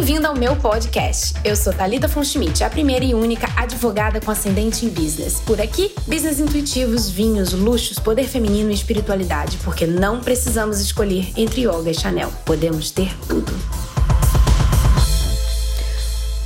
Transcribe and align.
Bem-vindo 0.00 0.26
ao 0.26 0.34
meu 0.34 0.56
podcast. 0.56 1.34
Eu 1.44 1.54
sou 1.54 1.74
Talita 1.74 2.08
Fonschmidt, 2.08 2.64
a 2.64 2.70
primeira 2.70 3.04
e 3.04 3.12
única 3.12 3.46
advogada 3.54 4.18
com 4.18 4.30
ascendente 4.30 4.86
em 4.86 4.88
business. 4.88 5.42
Por 5.42 5.60
aqui, 5.60 5.94
business 6.06 6.40
intuitivos, 6.40 7.10
vinhos, 7.10 7.52
luxos, 7.52 7.98
poder 7.98 8.24
feminino 8.24 8.70
e 8.70 8.74
espiritualidade, 8.74 9.58
porque 9.58 9.86
não 9.86 10.22
precisamos 10.22 10.80
escolher 10.80 11.30
entre 11.36 11.66
yoga 11.68 11.90
e 11.90 11.94
Chanel. 11.94 12.32
Podemos 12.46 12.90
ter 12.90 13.14
tudo. 13.28 13.52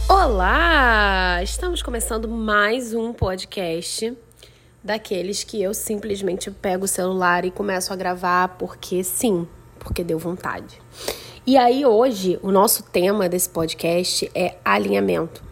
Olá! 0.09 1.41
Estamos 1.41 1.81
começando 1.81 2.27
mais 2.27 2.93
um 2.93 3.13
podcast 3.13 4.19
daqueles 4.83 5.45
que 5.45 5.63
eu 5.63 5.73
simplesmente 5.73 6.51
pego 6.51 6.87
o 6.87 6.89
celular 6.89 7.45
e 7.45 7.53
começo 7.53 7.93
a 7.93 7.97
gravar 7.97 8.49
porque 8.59 9.05
sim, 9.05 9.47
porque 9.79 10.03
deu 10.03 10.19
vontade. 10.19 10.83
E 11.47 11.59
aí, 11.59 11.85
hoje, 11.85 12.39
o 12.43 12.51
nosso 12.51 12.83
tema 12.85 13.29
desse 13.29 13.51
podcast 13.51 14.31
é 14.35 14.55
alinhamento. 14.65 15.43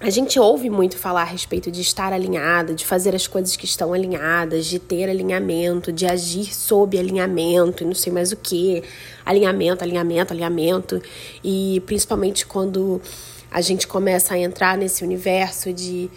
A 0.00 0.08
gente 0.10 0.38
ouve 0.38 0.70
muito 0.70 0.96
falar 0.96 1.22
a 1.22 1.24
respeito 1.24 1.72
de 1.72 1.80
estar 1.80 2.12
alinhada, 2.12 2.72
de 2.72 2.86
fazer 2.86 3.12
as 3.12 3.26
coisas 3.26 3.56
que 3.56 3.64
estão 3.64 3.92
alinhadas, 3.92 4.64
de 4.66 4.78
ter 4.78 5.10
alinhamento, 5.10 5.92
de 5.92 6.06
agir 6.06 6.54
sob 6.54 6.96
alinhamento 6.96 7.82
e 7.82 7.86
não 7.86 7.96
sei 7.96 8.12
mais 8.12 8.30
o 8.30 8.36
que. 8.36 8.84
Alinhamento, 9.26 9.82
alinhamento, 9.82 10.32
alinhamento. 10.32 11.02
E 11.42 11.82
principalmente 11.84 12.46
quando 12.46 13.02
a 13.50 13.60
gente 13.60 13.88
começa 13.88 14.34
a 14.34 14.38
entrar 14.38 14.78
nesse 14.78 15.02
universo 15.02 15.72
de, 15.72 16.08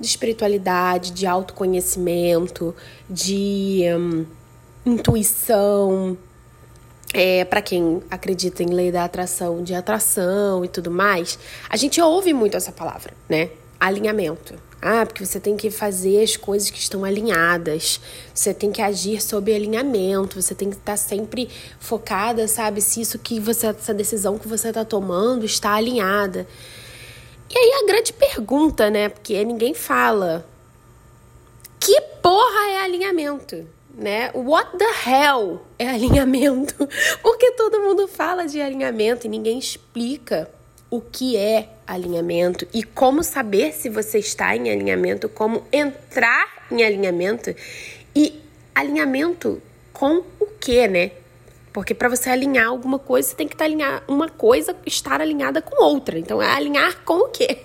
de 0.00 0.06
espiritualidade, 0.06 1.12
de 1.12 1.28
autoconhecimento, 1.28 2.74
de 3.08 3.84
hum, 3.96 4.26
intuição, 4.84 6.18
é, 7.12 7.44
para 7.44 7.60
quem 7.60 8.02
acredita 8.10 8.62
em 8.62 8.70
lei 8.70 8.90
da 8.90 9.04
atração, 9.04 9.62
de 9.62 9.74
atração 9.74 10.64
e 10.64 10.68
tudo 10.68 10.90
mais, 10.90 11.38
a 11.68 11.76
gente 11.76 12.00
ouve 12.00 12.32
muito 12.32 12.56
essa 12.56 12.72
palavra, 12.72 13.12
né? 13.28 13.50
Alinhamento. 13.78 14.54
Ah, 14.80 15.06
porque 15.06 15.24
você 15.24 15.38
tem 15.38 15.56
que 15.56 15.70
fazer 15.70 16.22
as 16.22 16.36
coisas 16.36 16.68
que 16.68 16.78
estão 16.78 17.04
alinhadas, 17.04 18.00
você 18.34 18.52
tem 18.52 18.72
que 18.72 18.82
agir 18.82 19.22
sob 19.22 19.54
alinhamento, 19.54 20.42
você 20.42 20.56
tem 20.56 20.70
que 20.70 20.76
estar 20.76 20.96
sempre 20.96 21.48
focada, 21.78 22.48
sabe, 22.48 22.80
se 22.80 23.00
isso 23.00 23.16
que 23.18 23.38
você, 23.38 23.68
essa 23.68 23.94
decisão 23.94 24.38
que 24.38 24.48
você 24.48 24.68
está 24.68 24.84
tomando 24.84 25.44
está 25.44 25.74
alinhada. 25.74 26.48
E 27.48 27.56
aí 27.56 27.82
a 27.82 27.86
grande 27.86 28.12
pergunta, 28.12 28.90
né? 28.90 29.08
Porque 29.08 29.44
ninguém 29.44 29.74
fala. 29.74 30.44
Que 31.78 32.00
porra 32.22 32.70
é 32.70 32.80
alinhamento? 32.80 33.66
Né? 33.94 34.30
What 34.34 34.76
the 34.78 35.10
hell 35.10 35.62
é 35.78 35.88
alinhamento? 35.88 36.88
Porque 37.22 37.52
todo 37.52 37.80
mundo 37.80 38.08
fala 38.08 38.46
de 38.46 38.60
alinhamento 38.60 39.26
e 39.26 39.30
ninguém 39.30 39.58
explica 39.58 40.50
o 40.90 41.00
que 41.00 41.36
é 41.36 41.70
alinhamento 41.86 42.66
e 42.72 42.82
como 42.82 43.22
saber 43.22 43.72
se 43.72 43.88
você 43.88 44.18
está 44.18 44.54
em 44.54 44.70
alinhamento, 44.70 45.28
como 45.28 45.64
entrar 45.72 46.66
em 46.70 46.82
alinhamento 46.84 47.54
e 48.14 48.40
alinhamento 48.74 49.62
com 49.92 50.22
o 50.38 50.46
que, 50.60 50.86
né? 50.88 51.12
Porque 51.72 51.94
para 51.94 52.10
você 52.10 52.28
alinhar 52.28 52.66
alguma 52.66 52.98
coisa, 52.98 53.28
você 53.28 53.36
tem 53.36 53.48
que 53.48 53.54
estar 53.54 53.64
alinhar 53.64 54.02
uma 54.06 54.28
coisa 54.28 54.76
estar 54.84 55.20
alinhada 55.22 55.62
com 55.62 55.82
outra. 55.82 56.18
Então 56.18 56.42
é 56.42 56.50
alinhar 56.50 57.00
com 57.04 57.20
o 57.20 57.28
quê? 57.28 57.60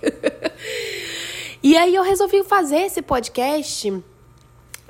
e 1.62 1.76
aí 1.76 1.94
eu 1.94 2.04
resolvi 2.04 2.44
fazer 2.44 2.78
esse 2.78 3.02
podcast 3.02 3.92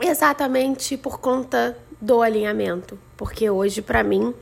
exatamente 0.01 0.97
por 0.97 1.19
conta 1.19 1.77
do 1.99 2.21
alinhamento, 2.21 2.97
porque 3.15 3.49
hoje 3.49 3.81
para 3.81 4.03
mim 4.03 4.33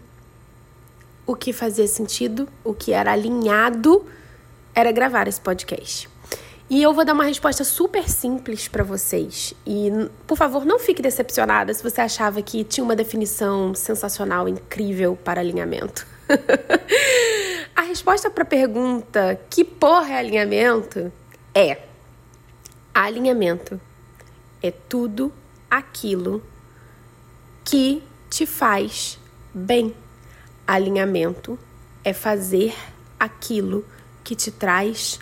o 1.26 1.36
que 1.36 1.52
fazia 1.52 1.88
sentido, 1.88 2.48
o 2.64 2.74
que 2.74 2.92
era 2.92 3.12
alinhado 3.12 4.06
era 4.74 4.92
gravar 4.92 5.28
esse 5.28 5.42
podcast. 5.42 6.08
E 6.70 6.82
eu 6.82 6.94
vou 6.94 7.06
dar 7.06 7.14
uma 7.14 7.26
resposta 7.26 7.64
super 7.64 8.10
simples 8.10 8.68
para 8.68 8.84
vocês. 8.84 9.54
E, 9.66 9.92
por 10.26 10.36
favor, 10.36 10.66
não 10.66 10.80
fique 10.80 11.02
decepcionada 11.02 11.72
se 11.74 11.84
você 11.84 12.02
achava 12.02 12.42
que 12.42 12.64
tinha 12.64 12.84
uma 12.84 12.96
definição 12.96 13.76
sensacional, 13.76 14.50
incrível 14.50 15.16
para 15.16 15.42
alinhamento. 15.42 16.08
a 17.76 17.82
resposta 17.82 18.32
para 18.32 18.44
a 18.44 18.48
pergunta 18.48 19.40
que 19.48 19.64
porra 19.64 20.14
é 20.14 20.18
alinhamento 20.18 21.12
é: 21.54 21.78
alinhamento 22.94 23.80
é 24.62 24.72
tudo 24.72 25.32
aquilo 25.70 26.42
que 27.64 28.04
te 28.30 28.46
faz 28.46 29.20
bem. 29.54 29.94
Alinhamento 30.68 31.60
é 32.04 32.14
fazer 32.14 32.74
aquilo 33.20 33.86
que 34.24 34.36
te 34.36 34.52
traz 34.52 35.20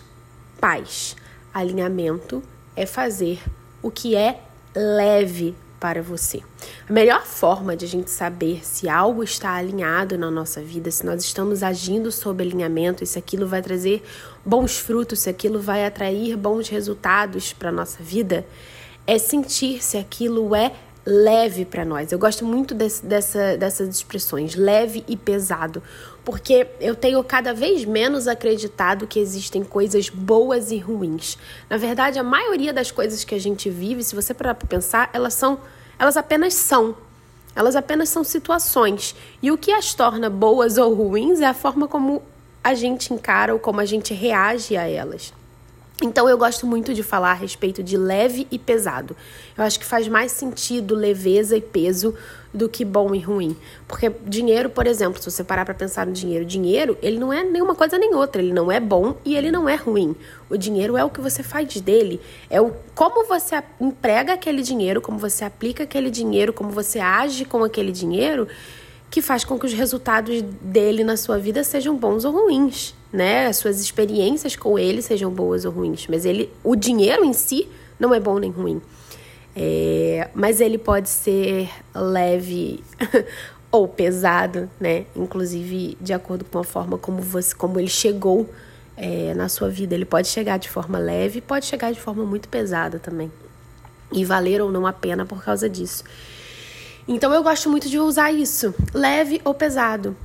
paz. 0.59 1.15
Alinhamento 1.53 2.41
é 2.75 2.85
fazer 2.85 3.41
o 3.81 3.91
que 3.91 4.15
é 4.15 4.41
leve 4.75 5.55
para 5.79 6.01
você. 6.01 6.41
A 6.89 6.93
melhor 6.93 7.25
forma 7.25 7.75
de 7.75 7.83
a 7.83 7.87
gente 7.89 8.09
saber 8.09 8.65
se 8.65 8.87
algo 8.87 9.21
está 9.21 9.55
alinhado 9.55 10.17
na 10.17 10.31
nossa 10.31 10.61
vida, 10.61 10.89
se 10.89 11.05
nós 11.05 11.21
estamos 11.21 11.61
agindo 11.61 12.09
sob 12.09 12.41
alinhamento 12.41 13.05
se 13.05 13.19
aquilo 13.19 13.45
vai 13.45 13.61
trazer 13.61 14.01
bons 14.45 14.77
frutos, 14.77 15.19
se 15.19 15.29
aquilo 15.29 15.59
vai 15.59 15.85
atrair 15.85 16.37
bons 16.37 16.69
resultados 16.69 17.51
para 17.51 17.67
a 17.67 17.71
nossa 17.73 18.01
vida, 18.01 18.45
é 19.05 19.17
sentir 19.17 19.83
se 19.83 19.97
aquilo 19.97 20.55
é 20.55 20.71
leve 21.05 21.65
para 21.65 21.83
nós. 21.83 22.11
Eu 22.11 22.19
gosto 22.19 22.45
muito 22.45 22.73
desse, 22.73 23.05
dessa, 23.05 23.57
dessas 23.57 23.89
expressões, 23.89 24.55
leve 24.55 25.03
e 25.07 25.17
pesado, 25.17 25.83
porque 26.23 26.67
eu 26.79 26.95
tenho 26.95 27.21
cada 27.23 27.53
vez 27.53 27.83
menos 27.83 28.27
acreditado 28.27 29.05
que 29.05 29.19
existem 29.19 29.63
coisas 29.63 30.09
boas 30.09 30.71
e 30.71 30.77
ruins. 30.77 31.37
Na 31.69 31.77
verdade, 31.77 32.17
a 32.17 32.23
maioria 32.23 32.71
das 32.71 32.91
coisas 32.91 33.23
que 33.23 33.35
a 33.35 33.39
gente 33.39 33.69
vive, 33.69 34.03
se 34.03 34.15
você 34.15 34.33
parar 34.33 34.55
para 34.55 34.67
pensar, 34.67 35.09
elas 35.13 35.33
são, 35.33 35.59
elas 35.99 36.15
apenas 36.15 36.53
são. 36.53 36.95
Elas 37.55 37.75
apenas 37.75 38.09
são 38.09 38.23
situações. 38.23 39.15
E 39.41 39.51
o 39.51 39.57
que 39.57 39.71
as 39.71 39.93
torna 39.93 40.29
boas 40.29 40.77
ou 40.77 40.93
ruins 40.93 41.39
é 41.39 41.45
a 41.45 41.53
forma 41.53 41.87
como 41.87 42.23
a 42.63 42.73
gente 42.73 43.13
encara 43.13 43.53
ou 43.53 43.59
como 43.59 43.79
a 43.79 43.85
gente 43.85 44.13
reage 44.13 44.75
a 44.75 44.87
elas. 44.87 45.33
Então 46.01 46.27
eu 46.27 46.37
gosto 46.37 46.65
muito 46.65 46.93
de 46.93 47.03
falar 47.03 47.31
a 47.31 47.35
respeito 47.35 47.83
de 47.83 47.95
leve 47.95 48.47
e 48.49 48.57
pesado. 48.57 49.15
Eu 49.55 49.63
acho 49.63 49.79
que 49.79 49.85
faz 49.85 50.07
mais 50.07 50.31
sentido 50.31 50.95
leveza 50.95 51.55
e 51.55 51.61
peso 51.61 52.15
do 52.53 52.67
que 52.67 52.83
bom 52.83 53.13
e 53.13 53.19
ruim. 53.19 53.55
Porque 53.87 54.11
dinheiro, 54.25 54.69
por 54.69 54.87
exemplo, 54.87 55.21
se 55.21 55.29
você 55.29 55.43
parar 55.43 55.65
para 55.65 55.73
pensar 55.73 56.05
no 56.05 56.11
dinheiro, 56.11 56.45
dinheiro, 56.45 56.97
ele 57.01 57.19
não 57.19 57.31
é 57.31 57.43
nenhuma 57.43 57.75
coisa 57.75 57.97
nem 57.97 58.13
outra, 58.15 58.41
ele 58.41 58.53
não 58.53 58.71
é 58.71 58.79
bom 58.79 59.15
e 59.23 59.35
ele 59.35 59.51
não 59.51 59.69
é 59.69 59.75
ruim. 59.75 60.15
O 60.49 60.57
dinheiro 60.57 60.97
é 60.97 61.03
o 61.03 61.09
que 61.09 61.21
você 61.21 61.43
faz 61.43 61.79
dele, 61.79 62.19
é 62.49 62.59
o 62.59 62.73
como 62.93 63.25
você 63.27 63.61
emprega 63.79 64.33
aquele 64.33 64.61
dinheiro, 64.61 64.99
como 64.99 65.17
você 65.17 65.45
aplica 65.45 65.83
aquele 65.83 66.09
dinheiro, 66.09 66.51
como 66.51 66.69
você 66.69 66.99
age 66.99 67.45
com 67.45 67.63
aquele 67.63 67.91
dinheiro 67.91 68.47
que 69.09 69.21
faz 69.21 69.45
com 69.45 69.59
que 69.59 69.65
os 69.67 69.73
resultados 69.73 70.41
dele 70.41 71.03
na 71.03 71.15
sua 71.15 71.37
vida 71.37 71.63
sejam 71.63 71.95
bons 71.95 72.25
ou 72.25 72.33
ruins, 72.33 72.95
né? 73.13 73.45
As 73.45 73.57
suas 73.57 73.79
experiências 73.79 74.55
com 74.55 74.77
ele 74.77 75.01
sejam 75.01 75.29
boas 75.29 75.63
ou 75.63 75.71
ruins, 75.71 76.07
mas 76.09 76.25
ele, 76.25 76.51
o 76.63 76.75
dinheiro 76.75 77.23
em 77.23 77.31
si 77.31 77.69
não 77.99 78.11
é 78.13 78.19
bom 78.19 78.39
nem 78.39 78.49
ruim. 78.49 78.81
É, 79.55 80.29
mas 80.33 80.59
ele 80.59 80.79
pode 80.79 81.07
ser 81.09 81.69
leve 81.93 82.83
ou 83.71 83.87
pesado, 83.87 84.67
né? 84.79 85.05
Inclusive 85.15 85.95
de 86.01 86.11
acordo 86.11 86.43
com 86.43 86.57
a 86.57 86.63
forma 86.63 86.97
como 86.97 87.21
você, 87.21 87.53
como 87.53 87.79
ele 87.79 87.87
chegou 87.87 88.49
é, 88.97 89.35
na 89.35 89.47
sua 89.47 89.69
vida. 89.69 89.93
Ele 89.93 90.05
pode 90.05 90.27
chegar 90.27 90.57
de 90.57 90.69
forma 90.69 90.97
leve, 90.97 91.39
pode 91.39 91.67
chegar 91.67 91.93
de 91.93 91.99
forma 91.99 92.25
muito 92.25 92.49
pesada 92.49 92.97
também. 92.97 93.31
E 94.11 94.25
valer 94.25 94.59
ou 94.59 94.71
não 94.71 94.87
a 94.87 94.93
pena 94.93 95.23
por 95.23 95.43
causa 95.43 95.69
disso. 95.69 96.03
Então 97.07 97.31
eu 97.31 97.43
gosto 97.43 97.69
muito 97.69 97.87
de 97.87 97.99
usar 97.99 98.31
isso, 98.31 98.73
leve 98.91 99.39
ou 99.43 99.53
pesado. 99.53 100.15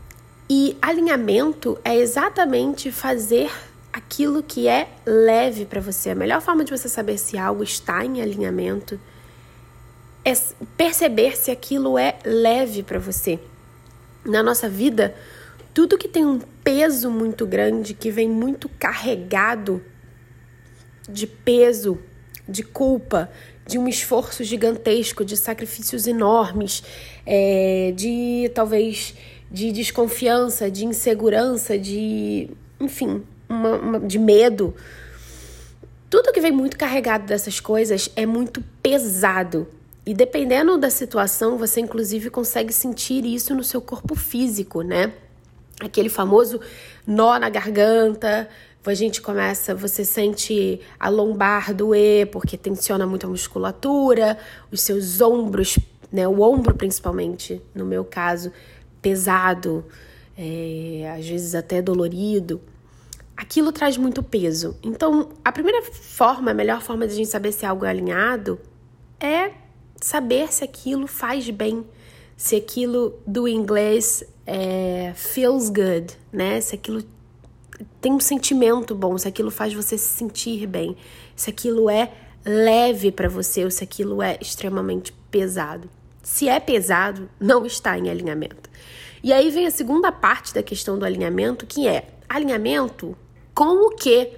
E 0.51 0.77
alinhamento 0.81 1.79
é 1.85 1.95
exatamente 1.95 2.91
fazer 2.91 3.51
aquilo 3.93 4.43
que 4.43 4.67
é 4.67 4.89
leve 5.05 5.67
para 5.67 5.81
você. 5.81 6.11
A 6.11 6.15
melhor 6.15 6.41
forma 6.41 6.65
de 6.65 6.71
você 6.71 6.89
saber 6.89 7.19
se 7.19 7.37
algo 7.37 7.63
está 7.63 8.05
em 8.05 8.23
alinhamento 8.23 8.99
é 10.25 10.33
perceber 10.77 11.37
se 11.37 11.51
aquilo 11.51 11.99
é 11.99 12.19
leve 12.25 12.83
para 12.83 12.99
você. 12.99 13.39
Na 14.25 14.43
nossa 14.43 14.69
vida, 14.69 15.15
tudo 15.75 15.99
que 15.99 16.09
tem 16.09 16.25
um 16.25 16.39
peso 16.39 17.11
muito 17.11 17.47
grande, 17.47 17.95
que 17.95 18.11
vem 18.11 18.29
muito 18.29 18.69
carregado 18.69 19.83
de 21.09 21.27
peso, 21.27 21.99
de 22.49 22.63
culpa, 22.63 23.31
de 23.67 23.79
um 23.79 23.87
esforço 23.87 24.43
gigantesco, 24.43 25.25
de 25.25 25.37
sacrifícios 25.37 26.07
enormes, 26.07 26.83
é, 27.25 27.93
de 27.95 28.51
talvez 28.55 29.15
de 29.51 29.73
desconfiança, 29.73 30.71
de 30.71 30.85
insegurança, 30.85 31.79
de 31.79 32.51
enfim, 32.81 33.23
uma, 33.49 33.77
uma, 33.77 34.01
de 34.01 34.19
medo. 34.19 34.75
Tudo 36.11 36.33
que 36.33 36.41
vem 36.41 36.53
muito 36.53 36.77
carregado 36.77 37.27
dessas 37.27 37.61
coisas 37.61 38.11
é 38.17 38.25
muito 38.25 38.63
pesado. 38.83 39.67
E 40.07 40.15
dependendo 40.15 40.79
da 40.79 40.89
situação, 40.89 41.59
você 41.59 41.81
inclusive 41.81 42.31
consegue 42.31 42.73
sentir 42.73 43.25
isso 43.25 43.55
no 43.55 43.63
seu 43.63 43.81
corpo 43.81 44.15
físico, 44.15 44.83
né? 44.83 45.13
aquele 45.81 46.09
famoso 46.09 46.61
nó 47.07 47.39
na 47.39 47.49
garganta, 47.49 48.49
a 48.85 48.95
gente 48.95 49.21
começa, 49.21 49.75
você 49.75 50.03
sente 50.03 50.81
a 50.99 51.11
lombar 51.11 51.75
doer 51.75 52.27
porque 52.29 52.57
tensiona 52.57 53.07
muito 53.07 53.27
a 53.27 53.29
musculatura, 53.29 54.39
os 54.73 54.81
seus 54.81 55.21
ombros, 55.21 55.79
né, 56.11 56.27
o 56.27 56.41
ombro 56.41 56.75
principalmente, 56.75 57.61
no 57.75 57.85
meu 57.85 58.03
caso, 58.03 58.51
pesado, 59.09 59.87
é, 60.37 61.11
às 61.17 61.27
vezes 61.27 61.55
até 61.55 61.81
dolorido. 61.81 62.61
Aquilo 63.35 63.73
traz 63.73 63.97
muito 63.97 64.23
peso. 64.23 64.77
Então, 64.83 65.31
a 65.43 65.51
primeira 65.51 65.83
forma, 65.83 66.51
a 66.51 66.55
melhor 66.55 66.83
forma 66.83 67.07
de 67.07 67.15
a 67.15 67.17
gente 67.17 67.29
saber 67.29 67.53
se 67.53 67.65
algo 67.65 67.85
é 67.85 67.89
alinhado 67.89 68.59
é 69.19 69.53
saber 70.01 70.53
se 70.53 70.63
aquilo 70.63 71.07
faz 71.07 71.49
bem, 71.49 71.85
se 72.37 72.57
aquilo 72.57 73.19
do 73.27 73.49
inglês 73.49 74.23
é, 74.47 75.13
feels 75.17 75.71
good, 75.71 76.15
né? 76.31 76.61
Se 76.61 76.75
aquilo 76.75 77.03
tem 78.01 78.13
um 78.13 78.21
sentimento 78.21 78.95
bom, 78.95 79.17
se 79.17 79.27
aquilo 79.27 79.51
faz 79.51 79.73
você 79.73 79.97
se 79.97 80.19
sentir 80.19 80.67
bem, 80.67 80.97
se 81.35 81.49
aquilo 81.49 81.89
é 81.89 82.13
leve 82.45 83.11
para 83.11 83.29
você 83.29 83.65
ou 83.65 83.71
se 83.71 83.83
aquilo 83.83 84.23
é 84.23 84.37
extremamente 84.41 85.13
pesado. 85.31 85.89
Se 86.29 86.47
é 86.47 86.61
pesado, 86.61 87.27
não 87.41 87.65
está 87.65 87.99
em 87.99 88.11
alinhamento. 88.11 88.69
E 89.25 89.33
aí 89.33 89.51
vem 89.51 89.67
a 89.67 89.71
segunda 89.71 90.13
parte 90.13 90.53
da 90.53 90.63
questão 90.63 90.99
do 90.99 91.07
alinhamento, 91.07 91.67
que 91.67 91.89
é 91.89 92.11
alinhamento 92.29 93.17
com 93.55 93.87
o 93.87 93.97
que? 93.97 94.35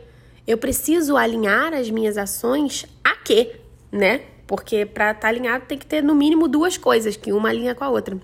Eu 0.47 0.57
preciso 0.57 1.17
alinhar 1.17 1.75
as 1.75 1.91
minhas 1.91 2.17
ações 2.17 2.87
a 3.03 3.17
quê, 3.17 3.57
né? 3.91 4.23
Porque 4.47 4.87
para 4.87 5.11
estar 5.11 5.23
tá 5.23 5.29
alinhado 5.29 5.67
tem 5.67 5.77
que 5.77 5.85
ter 5.85 6.01
no 6.01 6.15
mínimo 6.15 6.47
duas 6.47 6.79
coisas, 6.79 7.17
que 7.17 7.33
uma 7.33 7.49
alinha 7.49 7.75
com 7.75 7.83
a 7.83 7.91
outra. 7.91 8.17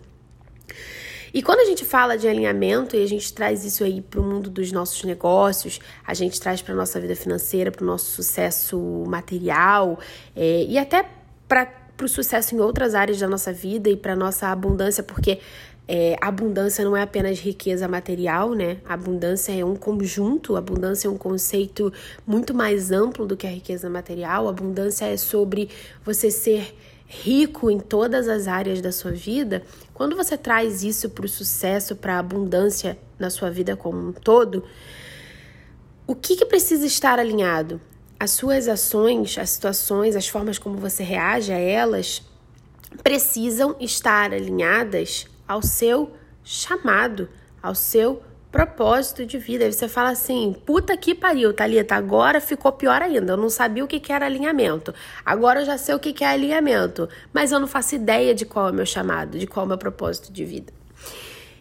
E 1.34 1.42
quando 1.42 1.58
a 1.58 1.64
gente 1.64 1.84
fala 1.84 2.16
de 2.16 2.28
alinhamento 2.28 2.94
e 2.94 3.02
a 3.02 3.06
gente 3.06 3.34
traz 3.34 3.64
isso 3.64 3.82
aí 3.82 4.00
para 4.00 4.20
o 4.20 4.22
mundo 4.22 4.48
dos 4.48 4.70
nossos 4.70 5.02
negócios, 5.02 5.80
a 6.06 6.14
gente 6.14 6.40
traz 6.40 6.62
para 6.62 6.72
nossa 6.72 7.00
vida 7.00 7.16
financeira, 7.16 7.72
para 7.72 7.82
o 7.82 7.86
nosso 7.86 8.12
sucesso 8.12 8.78
material 9.08 9.98
é, 10.36 10.64
e 10.68 10.78
até 10.78 11.04
para 11.48 11.85
o 12.04 12.08
sucesso 12.08 12.54
em 12.54 12.60
outras 12.60 12.94
áreas 12.94 13.18
da 13.18 13.26
nossa 13.26 13.52
vida 13.52 13.88
e 13.88 13.96
para 13.96 14.14
nossa 14.14 14.48
abundância, 14.48 15.02
porque 15.02 15.40
é, 15.88 16.16
abundância 16.20 16.84
não 16.84 16.96
é 16.96 17.02
apenas 17.02 17.38
riqueza 17.38 17.86
material, 17.86 18.52
né? 18.52 18.78
abundância 18.84 19.52
é 19.52 19.64
um 19.64 19.76
conjunto, 19.76 20.56
abundância 20.56 21.06
é 21.06 21.10
um 21.10 21.16
conceito 21.16 21.92
muito 22.26 22.52
mais 22.52 22.90
amplo 22.90 23.24
do 23.24 23.36
que 23.36 23.46
a 23.46 23.50
riqueza 23.50 23.88
material. 23.88 24.48
abundância 24.48 25.06
é 25.06 25.16
sobre 25.16 25.70
você 26.04 26.30
ser 26.30 26.74
rico 27.06 27.70
em 27.70 27.78
todas 27.78 28.28
as 28.28 28.48
áreas 28.48 28.80
da 28.80 28.90
sua 28.90 29.12
vida, 29.12 29.62
quando 29.94 30.16
você 30.16 30.36
traz 30.36 30.82
isso 30.82 31.08
para 31.08 31.24
o 31.24 31.28
sucesso, 31.28 31.94
para 31.94 32.16
a 32.16 32.18
abundância 32.18 32.98
na 33.16 33.30
sua 33.30 33.48
vida 33.48 33.76
como 33.76 34.08
um 34.08 34.12
todo, 34.12 34.64
o 36.06 36.14
que, 36.14 36.36
que 36.36 36.44
precisa 36.44 36.84
estar 36.84 37.18
alinhado? 37.18 37.80
As 38.18 38.30
suas 38.30 38.68
ações, 38.68 39.36
as 39.38 39.50
situações, 39.50 40.16
as 40.16 40.26
formas 40.26 40.58
como 40.58 40.76
você 40.78 41.02
reage 41.02 41.52
a 41.52 41.58
elas 41.58 42.22
precisam 43.02 43.76
estar 43.78 44.32
alinhadas 44.32 45.26
ao 45.46 45.62
seu 45.62 46.12
chamado, 46.42 47.28
ao 47.62 47.74
seu 47.74 48.22
propósito 48.50 49.26
de 49.26 49.36
vida. 49.36 49.64
Aí 49.64 49.72
você 49.72 49.88
fala 49.88 50.10
assim: 50.10 50.56
puta 50.64 50.96
que 50.96 51.14
pariu, 51.14 51.52
Thalita, 51.52 51.94
agora 51.94 52.40
ficou 52.40 52.72
pior 52.72 53.02
ainda. 53.02 53.34
Eu 53.34 53.36
não 53.36 53.50
sabia 53.50 53.84
o 53.84 53.88
que, 53.88 54.00
que 54.00 54.12
era 54.12 54.26
alinhamento. 54.26 54.94
Agora 55.24 55.60
eu 55.60 55.66
já 55.66 55.76
sei 55.76 55.94
o 55.94 55.98
que, 55.98 56.12
que 56.12 56.24
é 56.24 56.28
alinhamento, 56.28 57.08
mas 57.32 57.52
eu 57.52 57.60
não 57.60 57.66
faço 57.66 57.94
ideia 57.94 58.34
de 58.34 58.46
qual 58.46 58.68
é 58.68 58.70
o 58.70 58.74
meu 58.74 58.86
chamado, 58.86 59.38
de 59.38 59.46
qual 59.46 59.64
é 59.64 59.66
o 59.66 59.68
meu 59.68 59.78
propósito 59.78 60.32
de 60.32 60.44
vida. 60.44 60.72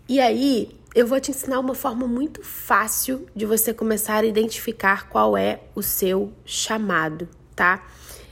E 0.08 0.22
aí, 0.22 0.70
eu 0.96 1.06
vou 1.06 1.20
te 1.20 1.30
ensinar 1.32 1.60
uma 1.60 1.76
forma 1.76 2.08
muito 2.08 2.42
fácil 2.42 3.28
de 3.36 3.46
você 3.46 3.74
começar 3.74 4.24
a 4.24 4.26
identificar 4.26 5.10
qual 5.10 5.36
é 5.36 5.60
o 5.76 5.84
seu 5.84 6.32
chamado, 6.46 7.28
tá? 7.54 7.86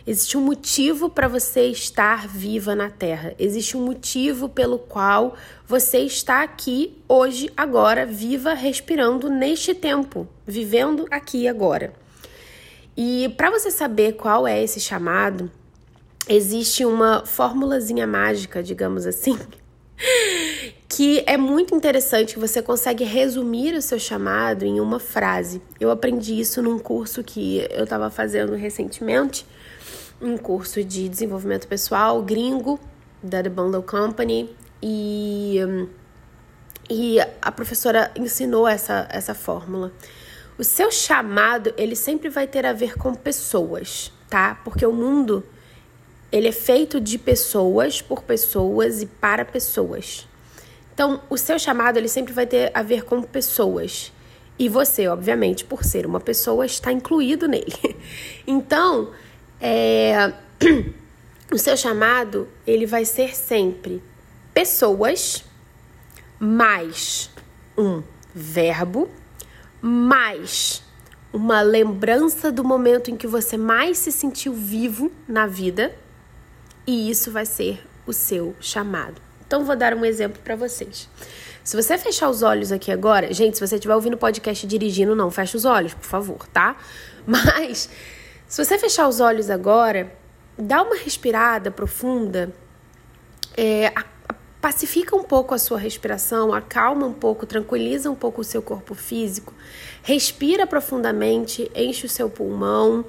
Existe 0.07 0.38
um 0.38 0.42
motivo 0.42 1.10
para 1.10 1.27
você 1.27 1.68
estar 1.68 2.25
viva 2.25 2.74
na 2.74 2.89
Terra. 2.89 3.36
Existe 3.38 3.75
um 3.75 3.86
motivo 3.86 4.48
pelo 4.48 4.80
qual 4.80 5.36
você 5.68 6.00
está 6.00 6.42
aqui 6.42 6.98
hoje, 7.07 7.50
agora, 7.56 8.06
viva, 8.06 8.54
respirando 8.54 9.30
neste 9.30 9.74
tempo, 9.74 10.25
vivendo 10.48 11.06
aqui 11.12 11.50
agora. 11.50 11.94
E 12.95 13.33
para 13.36 13.51
você 13.51 13.71
saber 13.71 14.13
qual 14.13 14.48
é 14.48 14.63
esse 14.63 14.80
chamado, 14.80 15.51
existe 16.30 16.86
uma 16.86 17.25
formulazinha 17.25 18.07
mágica, 18.07 18.63
digamos 18.63 19.06
assim, 19.06 19.38
que 20.88 21.24
é 21.26 21.38
muito 21.38 21.76
interessante, 21.76 22.38
você 22.38 22.62
consegue 22.62 23.04
resumir 23.04 23.74
o 23.74 23.82
seu 23.82 23.98
chamado 23.98 24.64
em 24.64 24.80
uma 24.80 25.00
frase. 25.00 25.62
Eu 25.80 25.90
aprendi 25.90 26.40
isso 26.40 26.62
num 26.62 26.78
curso 26.78 27.24
que 27.24 27.66
eu 27.72 27.84
estava 27.84 28.10
fazendo 28.10 28.54
recentemente 28.54 29.46
um 30.22 30.38
curso 30.38 30.84
de 30.84 31.10
desenvolvimento 31.10 31.68
pessoal 31.68 32.22
gringo 32.22 32.80
da 33.22 33.42
The 33.42 33.50
Bundle 33.50 33.84
Company 33.84 34.56
e, 34.82 35.58
e 36.90 37.18
a 37.42 37.52
professora 37.52 38.12
ensinou 38.16 38.68
essa, 38.68 39.08
essa 39.10 39.34
fórmula. 39.34 39.92
O 40.58 40.64
seu 40.64 40.92
chamado, 40.92 41.74
ele 41.78 41.96
sempre 41.96 42.30
vai 42.30 42.46
ter 42.46 42.66
a 42.66 42.74
ver 42.74 42.96
com 42.98 43.16
pessoas, 43.16 44.12
tá? 44.30 44.60
Porque 44.64 44.86
o 44.86 44.94
mundo, 44.94 45.44
ele 46.33 46.47
é 46.47 46.51
feito 46.51 47.00
de 47.00 47.19
pessoas, 47.19 48.01
por 48.01 48.24
pessoas 48.24 49.03
e 49.03 49.06
para 49.06 49.45
pessoas. 49.45 50.27
Então, 50.91 51.21
o 51.30 51.38
seu 51.38 51.59
chamado, 51.59 51.97
ele 51.97 52.07
sempre 52.07 52.33
vai 52.33 52.47
ter 52.47 52.71
a 52.74 52.81
ver 52.81 53.03
com 53.03 53.21
pessoas. 53.21 54.12
E 54.57 54.68
você, 54.68 55.07
obviamente, 55.07 55.63
por 55.63 55.83
ser 55.83 56.07
uma 56.07 56.19
pessoa, 56.19 56.65
está 56.65 56.91
incluído 56.91 57.47
nele. 57.47 57.95
Então, 58.47 59.12
é, 59.62 60.33
o 61.53 61.57
seu 61.59 61.77
chamado 61.77 62.47
ele 62.65 62.88
vai 62.88 63.06
ser 63.06 63.35
sempre 63.35 64.01
pessoas 64.56 65.45
mais 66.39 67.30
um 67.77 68.01
verbo 68.33 69.07
mais 69.81 70.83
uma 71.31 71.62
lembrança 71.62 72.51
do 72.51 72.63
momento 72.63 73.09
em 73.09 73.15
que 73.15 73.25
você 73.25 73.56
mais 73.56 73.97
se 74.00 74.12
sentiu 74.12 74.53
vivo 74.53 75.12
na 75.27 75.47
vida 75.47 75.95
e 76.85 77.09
isso 77.09 77.31
vai 77.31 77.45
ser 77.45 77.81
o 78.06 78.13
seu 78.13 78.56
chamado. 78.59 79.21
Então 79.45 79.63
vou 79.63 79.75
dar 79.75 79.94
um 79.94 80.03
exemplo 80.03 80.41
para 80.44 80.56
vocês. 80.56 81.09
Se 81.63 81.75
você 81.75 81.97
fechar 81.97 82.30
os 82.30 82.44
olhos 82.44 82.71
aqui 82.71 82.91
agora, 82.91 83.33
gente, 83.33 83.57
se 83.57 83.65
você 83.65 83.75
estiver 83.75 83.95
ouvindo 83.95 84.15
o 84.15 84.18
podcast 84.18 84.68
dirigindo, 84.68 85.16
não 85.16 85.31
feche 85.31 85.56
os 85.56 85.63
olhos, 85.63 85.94
por 85.94 86.06
favor, 86.06 86.47
tá? 86.47 86.75
Mas 87.25 87.90
se 88.47 88.63
você 88.63 88.78
fechar 88.78 89.07
os 89.07 89.19
olhos 89.19 89.49
agora, 89.49 90.11
dá 90.57 90.81
uma 90.81 90.95
respirada 90.95 91.71
profunda, 91.71 92.54
é, 93.56 93.94
pacifica 94.61 95.16
um 95.16 95.23
pouco 95.23 95.54
a 95.54 95.57
sua 95.57 95.78
respiração, 95.78 96.54
acalma 96.54 97.06
um 97.06 97.13
pouco, 97.13 97.45
tranquiliza 97.45 98.09
um 98.09 98.16
pouco 98.16 98.42
o 98.42 98.44
seu 98.44 98.61
corpo 98.61 98.94
físico, 98.94 99.54
respira 100.02 100.68
profundamente, 100.68 101.71
enche 101.75 102.06
o 102.06 102.09
seu 102.09 102.30
pulmão 102.30 103.06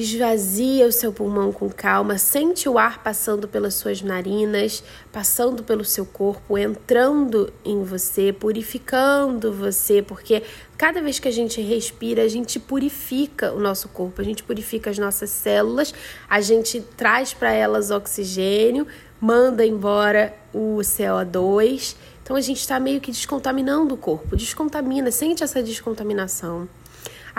Esvazia 0.00 0.86
o 0.86 0.92
seu 0.92 1.12
pulmão 1.12 1.50
com 1.50 1.68
calma, 1.68 2.18
sente 2.18 2.68
o 2.68 2.78
ar 2.78 3.02
passando 3.02 3.48
pelas 3.48 3.74
suas 3.74 4.00
narinas, 4.00 4.80
passando 5.10 5.64
pelo 5.64 5.84
seu 5.84 6.06
corpo, 6.06 6.56
entrando 6.56 7.52
em 7.64 7.82
você, 7.82 8.32
purificando 8.32 9.52
você, 9.52 10.00
porque 10.00 10.44
cada 10.76 11.02
vez 11.02 11.18
que 11.18 11.26
a 11.26 11.32
gente 11.32 11.60
respira, 11.60 12.22
a 12.22 12.28
gente 12.28 12.60
purifica 12.60 13.52
o 13.52 13.58
nosso 13.58 13.88
corpo, 13.88 14.20
a 14.20 14.24
gente 14.24 14.44
purifica 14.44 14.88
as 14.88 14.98
nossas 14.98 15.30
células, 15.30 15.92
a 16.30 16.40
gente 16.40 16.80
traz 16.96 17.34
para 17.34 17.50
elas 17.50 17.90
oxigênio, 17.90 18.86
manda 19.20 19.66
embora 19.66 20.32
o 20.54 20.76
CO2. 20.76 21.96
Então 22.22 22.36
a 22.36 22.40
gente 22.40 22.60
está 22.60 22.78
meio 22.78 23.00
que 23.00 23.10
descontaminando 23.10 23.96
o 23.96 23.98
corpo, 23.98 24.36
descontamina, 24.36 25.10
sente 25.10 25.42
essa 25.42 25.60
descontaminação 25.60 26.68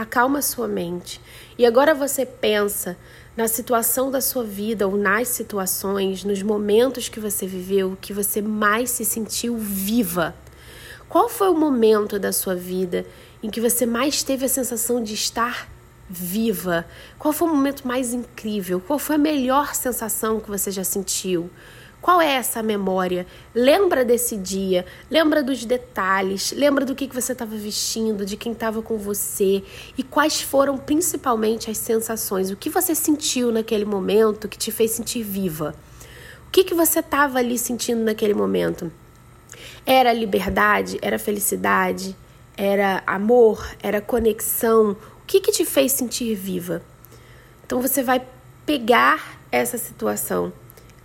acalma 0.01 0.41
sua 0.41 0.67
mente. 0.67 1.19
E 1.57 1.65
agora 1.65 1.93
você 1.93 2.25
pensa 2.25 2.97
na 3.35 3.49
situação 3.49 4.09
da 4.09 4.21
sua 4.21 4.45
vida 4.45 4.87
ou 4.87 4.95
nas 4.95 5.27
situações, 5.27 6.23
nos 6.23 6.41
momentos 6.41 7.09
que 7.09 7.19
você 7.19 7.45
viveu, 7.45 7.97
que 7.99 8.13
você 8.13 8.41
mais 8.41 8.91
se 8.91 9.03
sentiu 9.03 9.57
viva. 9.57 10.33
Qual 11.09 11.27
foi 11.27 11.49
o 11.49 11.53
momento 11.53 12.17
da 12.17 12.31
sua 12.31 12.55
vida 12.55 13.05
em 13.43 13.49
que 13.49 13.59
você 13.59 13.85
mais 13.85 14.23
teve 14.23 14.45
a 14.45 14.49
sensação 14.49 15.03
de 15.03 15.13
estar 15.13 15.67
viva? 16.09 16.85
Qual 17.17 17.33
foi 17.33 17.49
o 17.49 17.53
momento 17.53 17.85
mais 17.85 18.13
incrível? 18.13 18.79
Qual 18.79 18.97
foi 18.97 19.15
a 19.15 19.19
melhor 19.19 19.75
sensação 19.75 20.39
que 20.39 20.49
você 20.49 20.71
já 20.71 20.85
sentiu? 20.85 21.49
Qual 22.01 22.21
é 22.21 22.31
essa 22.31 22.63
memória? 22.63 23.27
Lembra 23.53 24.05
desse 24.05 24.37
dia, 24.37 24.85
lembra 25.11 25.43
dos 25.43 25.65
detalhes, 25.65 26.53
lembra 26.53 26.85
do 26.85 26.95
que, 26.95 27.07
que 27.07 27.15
você 27.15 27.33
estava 27.33 27.57
vestindo, 27.57 28.25
de 28.25 28.37
quem 28.37 28.53
estava 28.53 28.81
com 28.81 28.97
você 28.97 29.61
e 29.97 30.03
quais 30.03 30.41
foram 30.41 30.77
principalmente 30.77 31.69
as 31.69 31.77
sensações, 31.77 32.51
o 32.51 32.55
que 32.55 32.69
você 32.69 32.95
sentiu 32.95 33.51
naquele 33.51 33.83
momento 33.83 34.47
que 34.47 34.57
te 34.57 34.71
fez 34.71 34.91
sentir 34.91 35.23
viva. 35.23 35.75
O 36.47 36.51
que, 36.51 36.63
que 36.63 36.73
você 36.73 36.99
estava 36.99 37.37
ali 37.37 37.59
sentindo 37.59 38.01
naquele 38.01 38.33
momento? 38.33 38.91
Era 39.85 40.13
liberdade? 40.13 40.97
Era 41.01 41.19
felicidade? 41.19 42.15
Era 42.55 43.03
amor? 43.05 43.75
Era 43.83 44.01
conexão? 44.01 44.91
O 44.91 45.25
que, 45.27 45.41
que 45.41 45.51
te 45.51 45.65
fez 45.65 45.91
sentir 45.91 46.33
viva? 46.33 46.81
Então 47.65 47.81
você 47.81 48.01
vai 48.01 48.25
pegar 48.65 49.39
essa 49.51 49.77
situação. 49.77 50.51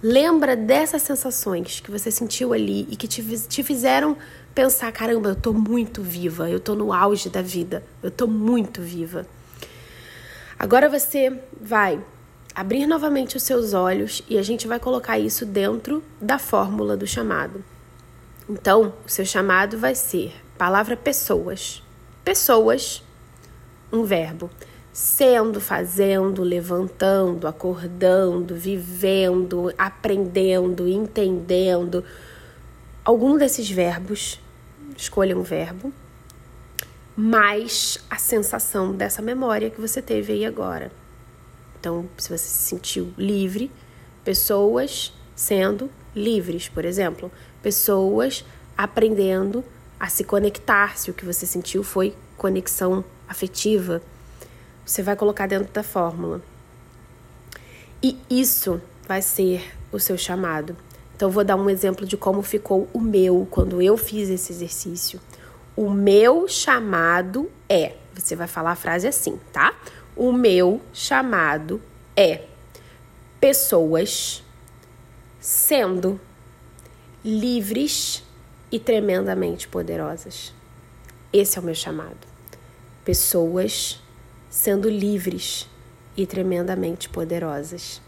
Lembra 0.07 0.55
dessas 0.55 1.01
sensações 1.01 1.81
que 1.81 1.91
você 1.91 2.11
sentiu 2.11 2.53
ali 2.53 2.87
e 2.91 2.95
que 2.95 3.09
te, 3.09 3.23
te 3.49 3.63
fizeram 3.63 4.15
pensar: 4.55 4.93
caramba, 4.93 5.31
eu 5.31 5.35
tô 5.35 5.51
muito 5.55 6.03
viva, 6.03 6.51
eu 6.51 6.61
tô 6.61 6.75
no 6.75 6.93
auge 6.93 7.31
da 7.31 7.41
vida, 7.41 7.83
eu 8.03 8.11
tô 8.11 8.27
muito 8.27 8.83
viva. 8.83 9.27
Agora 10.59 10.91
você 10.91 11.41
vai 11.59 11.99
abrir 12.55 12.87
novamente 12.87 13.39
os 13.39 13.45
seus 13.45 13.73
olhos 13.73 14.23
e 14.29 14.37
a 14.37 14.43
gente 14.43 14.69
vai 14.69 14.79
colocar 14.79 15.19
isso 15.19 15.47
dentro 15.47 16.05
da 16.21 16.39
fórmula 16.39 16.99
do 16.99 17.07
chamado. 17.07 17.65
Então, 18.47 18.93
o 19.07 19.09
seu 19.09 19.25
chamado 19.25 19.79
vai 19.79 19.95
ser 19.95 20.35
palavra 20.59 20.99
pessoas. 20.99 21.83
Pessoas, 22.23 23.03
um 23.91 24.05
verbo. 24.05 24.51
Sendo, 24.95 25.61
fazendo, 25.61 26.45
levantando, 26.45 27.49
acordando, 27.49 28.55
vivendo, 28.55 29.75
aprendendo, 29.77 30.89
entendendo. 30.89 32.05
Algum 33.05 33.37
desses 33.37 33.69
verbos, 33.69 34.41
escolha 34.97 35.37
um 35.37 35.43
verbo, 35.43 35.93
mais 37.17 37.99
a 38.09 38.17
sensação 38.19 38.93
dessa 38.93 39.21
memória 39.21 39.69
que 39.69 39.81
você 39.81 40.01
teve 40.01 40.33
aí 40.33 40.47
agora. 40.47 40.93
Então, 41.81 42.09
se 42.17 42.29
você 42.29 42.47
se 42.47 42.69
sentiu 42.69 43.13
livre, 43.19 43.73
pessoas 44.25 45.13
sendo 45.35 45.91
livres, 46.15 46.69
por 46.69 46.85
exemplo, 46.85 47.33
pessoas 47.61 48.45
aprendendo 48.79 49.65
a 49.99 50.09
se 50.09 50.23
conectar, 50.23 50.97
se 50.97 51.11
o 51.11 51.15
que 51.15 51.25
você 51.25 51.47
sentiu 51.47 51.83
foi 51.83 52.15
conexão 52.37 53.05
afetiva, 53.29 54.01
você 54.85 55.03
vai 55.03 55.17
colocar 55.17 55.47
dentro 55.47 55.73
da 55.73 55.83
fórmula. 55.83 56.41
E 58.03 58.19
isso 58.29 58.81
vai 59.09 59.23
ser 59.23 59.73
o 59.91 59.99
seu 59.99 60.19
chamado. 60.19 60.77
Então, 61.17 61.31
vou 61.31 61.45
dar 61.45 61.57
um 61.57 61.71
exemplo 61.71 62.05
de 62.05 62.17
como 62.17 62.43
ficou 62.43 62.89
o 62.93 63.01
meu 63.01 63.47
quando 63.51 63.81
eu 63.81 63.97
fiz 63.97 64.29
esse 64.29 64.53
exercício. 64.53 65.21
O 65.77 65.91
meu 65.91 66.47
chamado 66.49 67.51
é. 67.69 67.95
Você 68.15 68.37
vai 68.37 68.47
falar 68.47 68.73
a 68.73 68.77
frase 68.77 69.09
assim, 69.09 69.41
tá? 69.53 69.75
O 70.17 70.33
meu 70.33 70.81
chamado 70.93 71.81
é 72.17 72.43
pessoas 73.41 74.43
sendo 75.41 76.21
livres 77.25 78.23
e 78.71 78.79
tremendamente 78.79 79.67
poderosas. 79.67 80.53
Esse 81.33 81.59
é 81.59 81.61
o 81.61 81.65
meu 81.65 81.75
chamado. 81.75 82.17
Pessoas 83.05 84.01
sendo 84.55 84.89
livres 84.89 85.69
e 86.17 86.25
tremendamente 86.25 87.09
poderosas. 87.09 88.01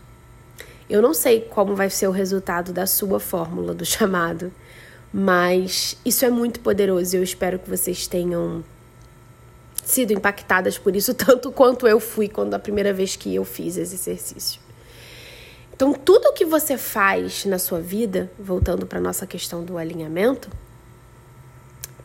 Eu 0.88 1.02
não 1.02 1.12
sei 1.12 1.40
como 1.40 1.74
vai 1.74 1.90
ser 1.90 2.06
o 2.06 2.12
resultado 2.12 2.72
da 2.72 2.86
sua 2.86 3.18
fórmula 3.18 3.74
do 3.74 3.84
chamado, 3.84 4.52
mas 5.12 5.98
isso 6.04 6.24
é 6.24 6.30
muito 6.30 6.60
poderoso 6.60 7.16
e 7.16 7.18
eu 7.18 7.22
espero 7.24 7.58
que 7.58 7.68
vocês 7.68 8.06
tenham 8.06 8.64
sido 9.84 10.12
impactadas 10.12 10.78
por 10.78 10.94
isso 10.94 11.12
tanto 11.18 11.50
quanto 11.50 11.88
eu 11.88 11.98
fui 11.98 12.28
quando 12.28 12.54
a 12.54 12.60
primeira 12.60 12.92
vez 12.92 13.16
que 13.16 13.34
eu 13.34 13.44
fiz 13.44 13.76
esse 13.76 13.96
exercício. 13.96 14.60
Então, 15.74 15.92
tudo 15.92 16.32
que 16.32 16.44
você 16.44 16.78
faz 16.78 17.44
na 17.44 17.58
sua 17.58 17.80
vida, 17.80 18.30
voltando 18.38 18.86
para 18.86 19.00
nossa 19.00 19.26
questão 19.26 19.64
do 19.64 19.76
alinhamento, 19.76 20.48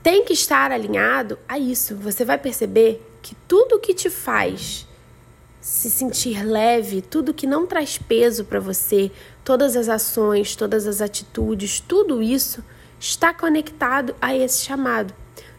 tem 0.01 0.25
que 0.25 0.33
estar 0.33 0.71
alinhado 0.71 1.37
a 1.47 1.59
isso. 1.59 1.95
Você 1.97 2.25
vai 2.25 2.39
perceber 2.39 3.10
que 3.21 3.35
tudo 3.47 3.79
que 3.79 3.93
te 3.93 4.09
faz 4.09 4.87
se 5.61 5.91
sentir 5.91 6.43
leve, 6.43 7.01
tudo 7.01 7.33
que 7.33 7.45
não 7.45 7.67
traz 7.67 7.97
peso 7.97 8.45
para 8.45 8.59
você, 8.59 9.11
todas 9.43 9.75
as 9.75 9.87
ações, 9.87 10.55
todas 10.55 10.87
as 10.87 11.01
atitudes, 11.01 11.79
tudo 11.79 12.21
isso 12.21 12.63
está 12.99 13.33
conectado 13.33 14.15
a 14.19 14.35
esse 14.35 14.65
chamado. 14.65 15.13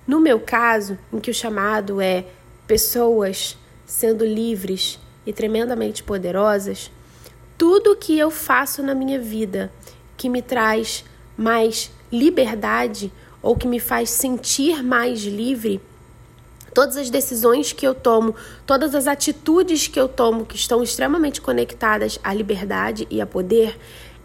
No 0.07 0.19
meu 0.19 0.40
caso, 0.40 0.99
em 1.12 1.21
que 1.21 1.31
o 1.31 1.35
chamado 1.35 2.00
é 2.00 2.26
pessoas 2.66 3.57
sendo 3.87 4.25
livres 4.25 4.99
e 5.25 5.33
tremendamente 5.33 6.02
poderosas, 6.02 6.90
tudo 7.57 7.95
que 7.97 8.19
eu 8.19 8.31
faço 8.31 8.83
na 8.83 8.95
minha 8.95 9.21
vida 9.21 9.73
que 10.16 10.28
me 10.28 10.42
traz 10.42 11.04
mais 11.37 11.92
liberdade 12.11 13.12
ou 13.40 13.57
que 13.57 13.69
me 13.69 13.78
faz 13.78 14.11
sentir 14.11 14.83
mais 14.83 15.23
livre, 15.23 15.81
todas 16.74 16.96
as 16.96 17.10
decisões 17.10 17.72
que 17.72 17.86
eu 17.86 17.94
tomo, 17.94 18.34
todas 18.66 18.94
as 18.94 19.06
atitudes 19.06 19.86
que 19.86 20.00
eu 20.00 20.08
tomo 20.08 20.46
que 20.46 20.56
estão 20.56 20.82
extremamente 20.82 21.40
conectadas 21.40 22.18
à 22.22 22.32
liberdade 22.32 23.06
e 23.10 23.20
a 23.20 23.26
poder, 23.26 23.78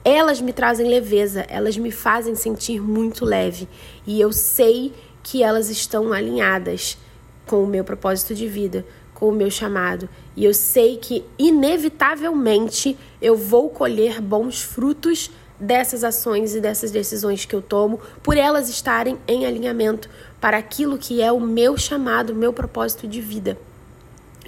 elas 0.04 0.40
me 0.40 0.54
trazem 0.54 0.88
leveza, 0.88 1.46
elas 1.50 1.78
me 1.78 1.92
fazem 1.92 2.36
sentir 2.36 2.82
muito 2.82 3.26
leve. 3.26 3.68
E 4.06 4.22
eu 4.22 4.32
sei 4.32 4.94
que 5.22 5.44
elas 5.44 5.70
estão 5.70 6.14
alinhadas 6.14 6.98
com 7.46 7.64
o 7.64 7.68
meu 7.68 7.84
propósito 7.84 8.34
de 8.34 8.48
vida, 8.48 8.86
com 9.14 9.30
o 9.30 9.34
meu 9.34 9.50
chamado. 9.50 10.08
E 10.36 10.46
eu 10.46 10.54
sei 10.54 10.98
que, 10.98 11.26
inevitavelmente, 11.38 12.98
eu 13.22 13.36
vou 13.36 13.70
colher 13.70 14.22
bons 14.22 14.62
frutos 14.62 15.32
dessas 15.60 16.04
ações 16.04 16.56
e 16.56 16.62
dessas 16.62 16.92
decisões 16.92 17.46
que 17.46 17.56
eu 17.56 17.62
tomo, 17.62 18.00
por 18.22 18.38
elas 18.38 18.70
estarem 18.70 19.18
em 19.28 19.46
alinhamento 19.46 20.10
para 20.40 20.58
aquilo 20.58 20.98
que 20.98 21.22
é 21.22 21.32
o 21.32 21.40
meu 21.40 21.78
chamado, 21.78 22.32
o 22.32 22.36
meu 22.36 22.54
propósito 22.54 23.08
de 23.08 23.22
vida. 23.22 23.58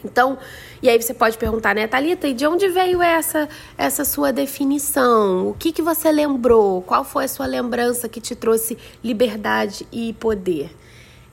Então, 0.03 0.37
e 0.81 0.89
aí 0.89 1.01
você 1.01 1.13
pode 1.13 1.37
perguntar, 1.37 1.75
né, 1.75 1.87
Thalita, 1.87 2.27
e 2.27 2.33
de 2.33 2.47
onde 2.47 2.67
veio 2.69 3.01
essa 3.01 3.49
essa 3.77 4.05
sua 4.05 4.31
definição? 4.31 5.49
O 5.49 5.53
que 5.53 5.71
que 5.71 5.81
você 5.81 6.11
lembrou? 6.11 6.81
Qual 6.81 7.03
foi 7.03 7.25
a 7.25 7.27
sua 7.27 7.45
lembrança 7.45 8.07
que 8.07 8.21
te 8.21 8.35
trouxe 8.35 8.77
liberdade 9.03 9.85
e 9.91 10.13
poder? 10.13 10.71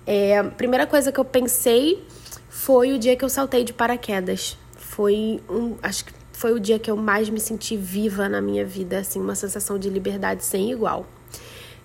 É, 0.07 0.39
a 0.39 0.45
primeira 0.45 0.87
coisa 0.87 1.13
que 1.13 1.19
eu 1.19 1.25
pensei 1.25 2.05
foi 2.49 2.93
o 2.93 2.99
dia 2.99 3.17
que 3.17 3.25
eu 3.25 3.29
saltei 3.29 3.65
de 3.65 3.73
paraquedas. 3.73 4.57
Foi 4.77 5.41
um, 5.49 5.77
acho 5.83 6.05
que 6.05 6.13
foi 6.37 6.53
o 6.53 6.61
dia 6.61 6.79
que 6.79 6.91
eu 6.91 6.99
mais 6.99 7.31
me 7.31 7.41
senti 7.41 7.79
viva 7.79 8.29
na 8.29 8.43
minha 8.43 8.63
vida, 8.63 8.99
assim, 8.99 9.19
uma 9.19 9.35
sensação 9.35 9.79
de 9.79 9.89
liberdade 9.89 10.45
sem 10.45 10.71
igual. 10.71 11.07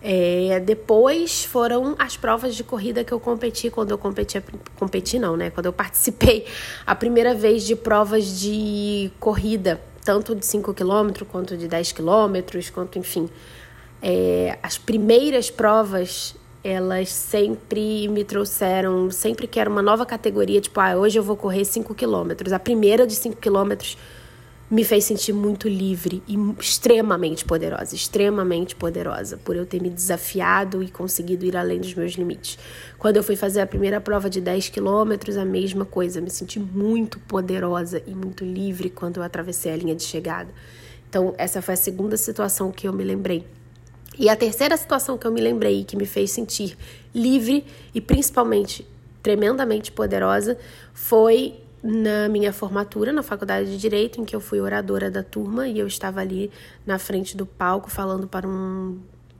É, 0.03 0.59
depois 0.59 1.45
foram 1.45 1.95
as 1.97 2.17
provas 2.17 2.53
de 2.53 2.61
corrida 2.61 3.01
que 3.01 3.13
eu 3.13 3.19
competi 3.19 3.69
quando 3.69 3.91
eu 3.91 3.97
competi, 3.97 4.43
competi 4.77 5.17
não, 5.17 5.37
né? 5.37 5.51
Quando 5.51 5.67
eu 5.67 5.73
participei 5.73 6.45
a 6.85 6.93
primeira 6.93 7.33
vez 7.33 7.63
de 7.63 7.77
provas 7.77 8.41
de 8.41 9.09
corrida, 9.21 9.79
tanto 10.03 10.35
de 10.35 10.45
5 10.45 10.73
km 10.73 11.23
quanto 11.31 11.55
de 11.55 11.69
10 11.69 11.93
km, 11.93 12.71
quanto 12.73 12.99
enfim. 12.99 13.29
É, 14.01 14.59
as 14.61 14.77
primeiras 14.77 15.49
provas, 15.49 16.35
elas 16.61 17.07
sempre 17.07 18.05
me 18.09 18.25
trouxeram, 18.25 19.09
sempre 19.11 19.47
que 19.47 19.61
era 19.61 19.69
uma 19.69 19.81
nova 19.81 20.05
categoria, 20.05 20.59
tipo, 20.59 20.77
ah, 20.81 20.97
hoje 20.97 21.17
eu 21.17 21.23
vou 21.23 21.37
correr 21.37 21.63
5 21.63 21.95
km. 21.95 22.53
A 22.53 22.59
primeira 22.59 23.07
de 23.07 23.15
5 23.15 23.37
quilômetros 23.37 23.97
me 24.71 24.85
fez 24.85 25.03
sentir 25.03 25.33
muito 25.33 25.67
livre 25.67 26.23
e 26.25 26.37
extremamente 26.57 27.43
poderosa, 27.43 27.93
extremamente 27.93 28.73
poderosa, 28.73 29.35
por 29.35 29.53
eu 29.53 29.65
ter 29.65 29.81
me 29.81 29.89
desafiado 29.89 30.81
e 30.81 30.89
conseguido 30.89 31.45
ir 31.45 31.57
além 31.57 31.81
dos 31.81 31.93
meus 31.93 32.13
limites. 32.13 32.57
Quando 32.97 33.17
eu 33.17 33.23
fui 33.23 33.35
fazer 33.35 33.59
a 33.59 33.67
primeira 33.67 33.99
prova 33.99 34.29
de 34.29 34.39
10 34.39 34.69
quilômetros, 34.69 35.35
a 35.35 35.43
mesma 35.43 35.83
coisa, 35.83 36.21
me 36.21 36.29
senti 36.29 36.57
muito 36.57 37.19
poderosa 37.19 38.01
e 38.07 38.15
muito 38.15 38.45
livre 38.45 38.89
quando 38.89 39.17
eu 39.17 39.23
atravessei 39.23 39.73
a 39.73 39.75
linha 39.75 39.93
de 39.93 40.03
chegada. 40.03 40.49
Então, 41.09 41.35
essa 41.37 41.61
foi 41.61 41.73
a 41.73 41.77
segunda 41.77 42.15
situação 42.15 42.71
que 42.71 42.87
eu 42.87 42.93
me 42.93 43.03
lembrei. 43.03 43.45
E 44.17 44.29
a 44.29 44.37
terceira 44.37 44.77
situação 44.77 45.17
que 45.17 45.27
eu 45.27 45.33
me 45.33 45.41
lembrei 45.41 45.83
que 45.83 45.97
me 45.97 46.05
fez 46.05 46.31
sentir 46.31 46.77
livre 47.13 47.65
e 47.93 47.99
principalmente 47.99 48.87
tremendamente 49.21 49.91
poderosa 49.91 50.57
foi 50.93 51.59
na 51.83 52.29
minha 52.29 52.53
formatura 52.53 53.11
na 53.11 53.23
faculdade 53.23 53.71
de 53.71 53.77
direito, 53.77 54.21
em 54.21 54.25
que 54.25 54.35
eu 54.35 54.39
fui 54.39 54.59
oradora 54.59 55.09
da 55.09 55.23
turma 55.23 55.67
e 55.67 55.79
eu 55.79 55.87
estava 55.87 56.19
ali 56.19 56.51
na 56.85 56.99
frente 56.99 57.35
do 57.35 57.45
palco 57.45 57.89
falando 57.89 58.27
para 58.27 58.47
um 58.47 58.99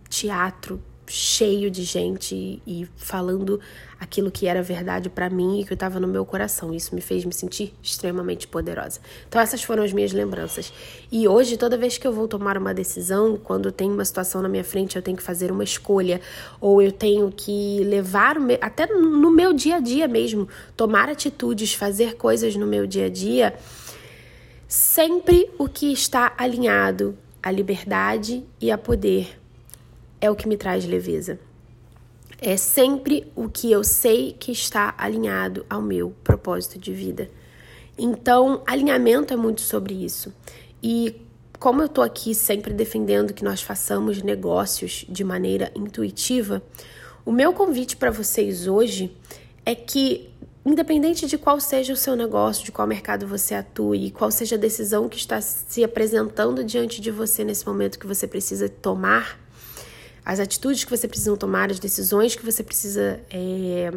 teatro 0.09 0.81
cheio 1.11 1.69
de 1.69 1.83
gente 1.83 2.61
e 2.65 2.87
falando 2.95 3.59
aquilo 3.99 4.31
que 4.31 4.47
era 4.47 4.63
verdade 4.63 5.09
para 5.09 5.29
mim 5.29 5.59
e 5.59 5.65
que 5.65 5.73
estava 5.73 5.99
no 5.99 6.07
meu 6.07 6.25
coração. 6.25 6.73
Isso 6.73 6.95
me 6.95 7.01
fez 7.01 7.25
me 7.25 7.33
sentir 7.33 7.73
extremamente 7.83 8.47
poderosa. 8.47 9.01
Então 9.27 9.41
essas 9.41 9.61
foram 9.61 9.83
as 9.83 9.91
minhas 9.91 10.13
lembranças. 10.13 10.71
E 11.11 11.27
hoje, 11.27 11.57
toda 11.57 11.77
vez 11.77 11.97
que 11.97 12.07
eu 12.07 12.13
vou 12.13 12.29
tomar 12.29 12.57
uma 12.57 12.73
decisão, 12.73 13.35
quando 13.35 13.73
tem 13.73 13.91
uma 13.91 14.05
situação 14.05 14.41
na 14.41 14.47
minha 14.47 14.63
frente, 14.63 14.95
eu 14.95 15.01
tenho 15.01 15.17
que 15.17 15.23
fazer 15.23 15.51
uma 15.51 15.65
escolha 15.65 16.21
ou 16.61 16.81
eu 16.81 16.93
tenho 16.93 17.29
que 17.29 17.83
levar 17.83 18.37
até 18.61 18.87
no 18.87 19.29
meu 19.31 19.51
dia 19.51 19.75
a 19.75 19.79
dia 19.81 20.07
mesmo, 20.07 20.47
tomar 20.77 21.09
atitudes, 21.09 21.73
fazer 21.73 22.15
coisas 22.15 22.55
no 22.55 22.65
meu 22.65 22.87
dia 22.87 23.07
a 23.07 23.09
dia, 23.09 23.53
sempre 24.65 25.49
o 25.57 25.67
que 25.67 25.91
está 25.91 26.33
alinhado 26.37 27.17
à 27.43 27.51
liberdade 27.51 28.45
e 28.61 28.71
a 28.71 28.77
poder 28.77 29.40
é 30.21 30.29
o 30.29 30.35
que 30.35 30.47
me 30.47 30.55
traz 30.55 30.85
leveza. 30.85 31.39
É 32.39 32.55
sempre 32.55 33.31
o 33.35 33.49
que 33.49 33.71
eu 33.71 33.83
sei 33.83 34.33
que 34.39 34.51
está 34.51 34.93
alinhado 34.97 35.65
ao 35.69 35.81
meu 35.81 36.15
propósito 36.23 36.79
de 36.79 36.93
vida. 36.93 37.29
Então, 37.97 38.63
alinhamento 38.65 39.33
é 39.33 39.37
muito 39.37 39.61
sobre 39.61 39.93
isso. 39.93 40.33
E 40.81 41.21
como 41.59 41.81
eu 41.81 41.89
tô 41.89 42.01
aqui 42.01 42.33
sempre 42.33 42.73
defendendo 42.73 43.33
que 43.33 43.43
nós 43.43 43.61
façamos 43.61 44.21
negócios 44.21 45.05
de 45.09 45.23
maneira 45.23 45.71
intuitiva, 45.75 46.63
o 47.25 47.31
meu 47.31 47.53
convite 47.53 47.97
para 47.97 48.09
vocês 48.09 48.67
hoje 48.67 49.15
é 49.65 49.75
que 49.75 50.31
Independente 50.63 51.25
de 51.25 51.39
qual 51.39 51.59
seja 51.59 51.91
o 51.91 51.97
seu 51.97 52.15
negócio, 52.15 52.63
de 52.63 52.71
qual 52.71 52.87
mercado 52.87 53.25
você 53.25 53.55
atue, 53.55 54.11
qual 54.11 54.29
seja 54.29 54.55
a 54.55 54.59
decisão 54.59 55.09
que 55.09 55.17
está 55.17 55.41
se 55.41 55.83
apresentando 55.83 56.63
diante 56.63 57.01
de 57.01 57.09
você 57.09 57.43
nesse 57.43 57.65
momento 57.65 57.97
que 57.97 58.05
você 58.05 58.27
precisa 58.27 58.69
tomar, 58.69 59.39
as 60.23 60.39
atitudes 60.39 60.83
que 60.83 60.89
você 60.89 61.07
precisa 61.07 61.35
tomar, 61.35 61.71
as 61.71 61.79
decisões 61.79 62.35
que 62.35 62.45
você 62.45 62.63
precisa 62.63 63.19
é, 63.29 63.91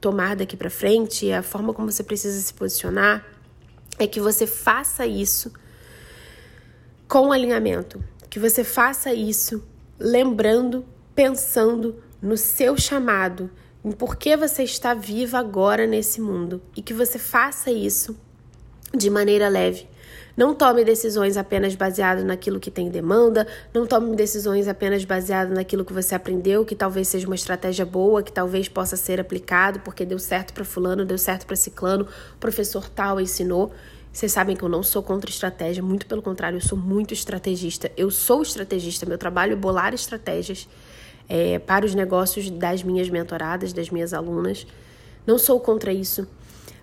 tomar 0.00 0.36
daqui 0.36 0.56
para 0.56 0.70
frente, 0.70 1.30
a 1.32 1.42
forma 1.42 1.72
como 1.72 1.90
você 1.90 2.02
precisa 2.02 2.40
se 2.40 2.52
posicionar, 2.52 3.26
é 3.98 4.06
que 4.06 4.20
você 4.20 4.46
faça 4.46 5.06
isso 5.06 5.52
com 7.08 7.32
alinhamento, 7.32 8.02
que 8.28 8.38
você 8.38 8.62
faça 8.62 9.12
isso 9.12 9.62
lembrando, 9.98 10.84
pensando 11.14 12.02
no 12.22 12.36
seu 12.36 12.76
chamado, 12.76 13.50
em 13.84 13.90
por 13.90 14.16
que 14.16 14.36
você 14.36 14.62
está 14.62 14.94
viva 14.94 15.38
agora 15.38 15.86
nesse 15.86 16.20
mundo 16.20 16.62
e 16.76 16.82
que 16.82 16.94
você 16.94 17.18
faça 17.18 17.70
isso 17.70 18.16
de 18.94 19.10
maneira 19.10 19.48
leve. 19.48 19.88
Não 20.36 20.54
tome 20.54 20.84
decisões 20.84 21.36
apenas 21.36 21.74
baseadas 21.74 22.24
naquilo 22.24 22.60
que 22.60 22.70
tem 22.70 22.88
demanda, 22.88 23.46
não 23.74 23.86
tome 23.86 24.14
decisões 24.14 24.68
apenas 24.68 25.04
baseadas 25.04 25.52
naquilo 25.54 25.84
que 25.84 25.92
você 25.92 26.14
aprendeu, 26.14 26.64
que 26.64 26.74
talvez 26.74 27.08
seja 27.08 27.26
uma 27.26 27.34
estratégia 27.34 27.84
boa, 27.84 28.22
que 28.22 28.32
talvez 28.32 28.68
possa 28.68 28.96
ser 28.96 29.20
aplicado 29.20 29.80
porque 29.80 30.04
deu 30.04 30.18
certo 30.18 30.52
para 30.52 30.64
fulano, 30.64 31.04
deu 31.04 31.18
certo 31.18 31.46
para 31.46 31.56
ciclano, 31.56 32.06
professor 32.38 32.88
tal 32.88 33.20
ensinou. 33.20 33.72
Vocês 34.12 34.32
sabem 34.32 34.56
que 34.56 34.62
eu 34.64 34.68
não 34.68 34.82
sou 34.82 35.02
contra 35.02 35.30
estratégia, 35.30 35.82
muito 35.82 36.06
pelo 36.06 36.20
contrário, 36.20 36.56
eu 36.56 36.60
sou 36.60 36.76
muito 36.76 37.14
estrategista. 37.14 37.90
Eu 37.96 38.10
sou 38.10 38.42
estrategista, 38.42 39.06
meu 39.06 39.16
trabalho 39.16 39.52
é 39.52 39.56
bolar 39.56 39.94
estratégias 39.94 40.68
é, 41.28 41.60
para 41.60 41.86
os 41.86 41.94
negócios 41.94 42.50
das 42.50 42.82
minhas 42.82 43.08
mentoradas, 43.08 43.72
das 43.72 43.88
minhas 43.88 44.12
alunas. 44.12 44.66
Não 45.24 45.38
sou 45.38 45.60
contra 45.60 45.92
isso, 45.92 46.26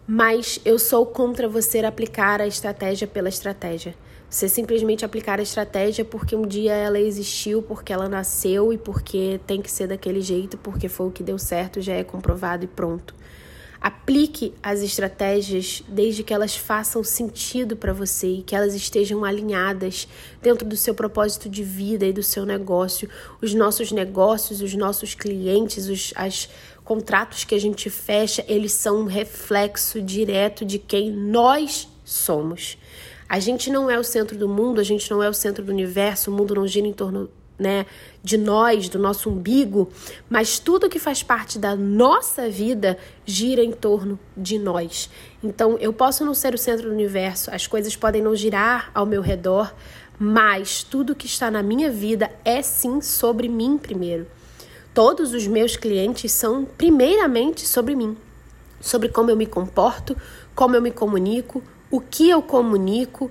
mas 0.08 0.62
eu 0.64 0.80
sou 0.80 1.06
contra 1.06 1.50
você 1.50 1.80
aplicar 1.80 2.40
a 2.40 2.48
estratégia 2.48 3.06
pela 3.06 3.28
estratégia. 3.28 3.94
Você 4.30 4.48
simplesmente 4.48 5.04
aplicar 5.04 5.40
a 5.40 5.44
estratégia 5.44 6.06
porque 6.06 6.36
um 6.36 6.48
dia 6.48 6.74
ela 6.74 7.00
existiu, 7.00 7.62
porque 7.62 7.92
ela 7.92 8.08
nasceu 8.08 8.72
e 8.72 8.78
porque 8.78 9.40
tem 9.46 9.62
que 9.62 9.70
ser 9.70 9.88
daquele 9.88 10.22
jeito, 10.22 10.58
porque 10.58 10.88
foi 10.88 11.08
o 11.08 11.12
que 11.12 11.24
deu 11.24 11.38
certo, 11.38 11.82
já 11.82 11.94
é 11.94 12.04
comprovado 12.04 12.64
e 12.64 12.68
pronto. 12.68 13.14
Aplique 13.80 14.54
as 14.62 14.82
estratégias 14.82 15.84
desde 15.88 16.24
que 16.24 16.34
elas 16.34 16.58
façam 16.58 17.04
sentido 17.04 17.78
para 17.78 17.94
você 17.94 18.28
e 18.28 18.42
que 18.42 18.56
elas 18.56 18.74
estejam 18.74 19.24
alinhadas 19.24 20.08
dentro 20.42 20.68
do 20.68 20.76
seu 20.76 20.96
propósito 20.96 21.48
de 21.48 21.64
vida 21.64 22.06
e 22.06 22.12
do 22.12 22.24
seu 22.24 22.46
negócio. 22.46 23.08
Os 23.40 23.54
nossos 23.54 23.92
negócios, 23.92 24.62
os 24.62 24.74
nossos 24.74 25.14
clientes, 25.14 25.88
os 25.88 26.12
as 26.16 26.50
contratos 26.88 27.44
que 27.44 27.54
a 27.54 27.60
gente 27.60 27.90
fecha, 27.90 28.46
eles 28.48 28.72
são 28.72 29.02
um 29.02 29.06
reflexo 29.06 30.02
direto 30.02 30.64
de 30.64 30.80
quem 30.80 31.12
nós 31.12 31.86
somos. 32.06 32.78
A 33.28 33.42
gente 33.42 33.70
não 33.70 33.92
é 33.92 34.00
o 34.00 34.04
centro 34.06 34.38
do 34.38 34.48
mundo, 34.48 34.80
a 34.80 34.84
gente 34.86 35.12
não 35.12 35.22
é 35.22 35.28
o 35.28 35.34
centro 35.34 35.66
do 35.66 35.70
universo, 35.70 36.32
o 36.32 36.34
mundo 36.34 36.56
não 36.56 36.66
gira 36.66 36.88
em 36.88 36.94
torno 36.94 37.30
né, 37.60 37.86
de 38.24 38.38
nós, 38.38 38.88
do 38.88 38.98
nosso 38.98 39.30
umbigo, 39.30 39.90
mas 40.30 40.60
tudo 40.60 40.88
que 40.88 40.98
faz 40.98 41.22
parte 41.22 41.60
da 41.60 41.76
nossa 41.76 42.50
vida 42.50 42.98
gira 43.26 43.62
em 43.62 43.74
torno 43.74 44.18
de 44.38 44.58
nós. 44.58 45.10
Então, 45.44 45.78
eu 45.80 45.92
posso 45.92 46.24
não 46.24 46.34
ser 46.34 46.54
o 46.54 46.58
centro 46.58 46.88
do 46.88 46.94
universo, 46.94 47.54
as 47.54 47.68
coisas 47.68 47.98
podem 47.98 48.22
não 48.22 48.34
girar 48.34 48.92
ao 48.94 49.06
meu 49.06 49.22
redor, 49.22 49.76
mas 50.18 50.84
tudo 50.84 51.14
que 51.14 51.26
está 51.26 51.52
na 51.52 51.62
minha 51.62 51.92
vida 51.92 52.32
é 52.46 52.62
sim 52.62 53.02
sobre 53.02 53.50
mim 53.50 53.78
primeiro. 53.78 54.26
Todos 54.98 55.32
os 55.32 55.46
meus 55.46 55.76
clientes 55.76 56.32
são 56.32 56.66
primeiramente 56.66 57.68
sobre 57.68 57.96
mim, 57.96 58.18
sobre 58.82 59.10
como 59.10 59.30
eu 59.30 59.38
me 59.38 59.46
comporto, 59.46 60.18
como 60.56 60.76
eu 60.76 60.82
me 60.82 60.90
comunico, 60.90 61.62
o 61.92 62.02
que 62.02 62.28
eu 62.28 62.42
comunico, 62.42 63.30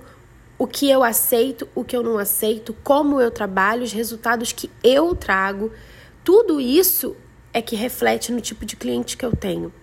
o 0.57 0.65
que 0.65 0.89
eu 0.89 1.03
aceito, 1.03 1.67
o 1.75 1.83
que 1.83 1.93
eu 1.93 2.01
não 2.01 2.17
aceito, 2.17 2.73
como 2.85 3.19
eu 3.19 3.29
trabalho, 3.29 3.83
os 3.83 3.91
resultados 3.91 4.53
que 4.53 4.71
eu 4.81 5.13
trago. 5.13 5.69
Tudo 6.23 6.61
isso 6.61 7.17
é 7.51 7.61
que 7.61 7.75
reflete 7.75 8.31
no 8.31 8.39
tipo 8.39 8.65
de 8.65 8.77
cliente 8.77 9.17
que 9.17 9.25
eu 9.25 9.35
tenho 9.35 9.73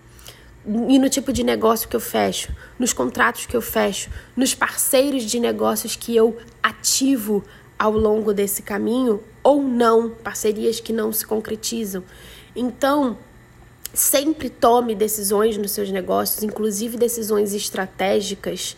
e 0.89 0.97
no 0.97 1.07
tipo 1.07 1.31
de 1.31 1.43
negócio 1.43 1.87
que 1.87 1.95
eu 1.95 1.99
fecho, 1.99 2.51
nos 2.79 2.93
contratos 2.93 3.45
que 3.45 3.55
eu 3.55 3.61
fecho, 3.61 4.09
nos 4.35 4.55
parceiros 4.55 5.21
de 5.21 5.39
negócios 5.39 5.95
que 5.95 6.15
eu 6.15 6.35
ativo 6.63 7.43
ao 7.77 7.91
longo 7.91 8.33
desse 8.33 8.61
caminho 8.61 9.21
ou 9.43 9.61
não, 9.61 10.09
parcerias 10.09 10.79
que 10.79 10.93
não 10.93 11.11
se 11.11 11.25
concretizam. 11.25 12.03
Então, 12.55 13.17
sempre 13.93 14.49
tome 14.49 14.95
decisões 14.95 15.57
nos 15.57 15.71
seus 15.71 15.91
negócios, 15.91 16.43
inclusive 16.43 16.97
decisões 16.97 17.53
estratégicas 17.53 18.75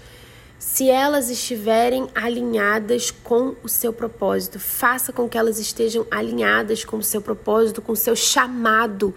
se 0.59 0.89
elas 0.89 1.29
estiverem 1.29 2.09
alinhadas 2.15 3.11
com 3.11 3.55
o 3.63 3.69
seu 3.69 3.93
propósito. 3.93 4.59
Faça 4.59 5.13
com 5.13 5.29
que 5.29 5.37
elas 5.37 5.59
estejam 5.59 6.05
alinhadas 6.09 6.83
com 6.83 6.97
o 6.97 7.03
seu 7.03 7.21
propósito, 7.21 7.81
com 7.81 7.91
o 7.91 7.95
seu 7.95 8.15
chamado 8.15 9.13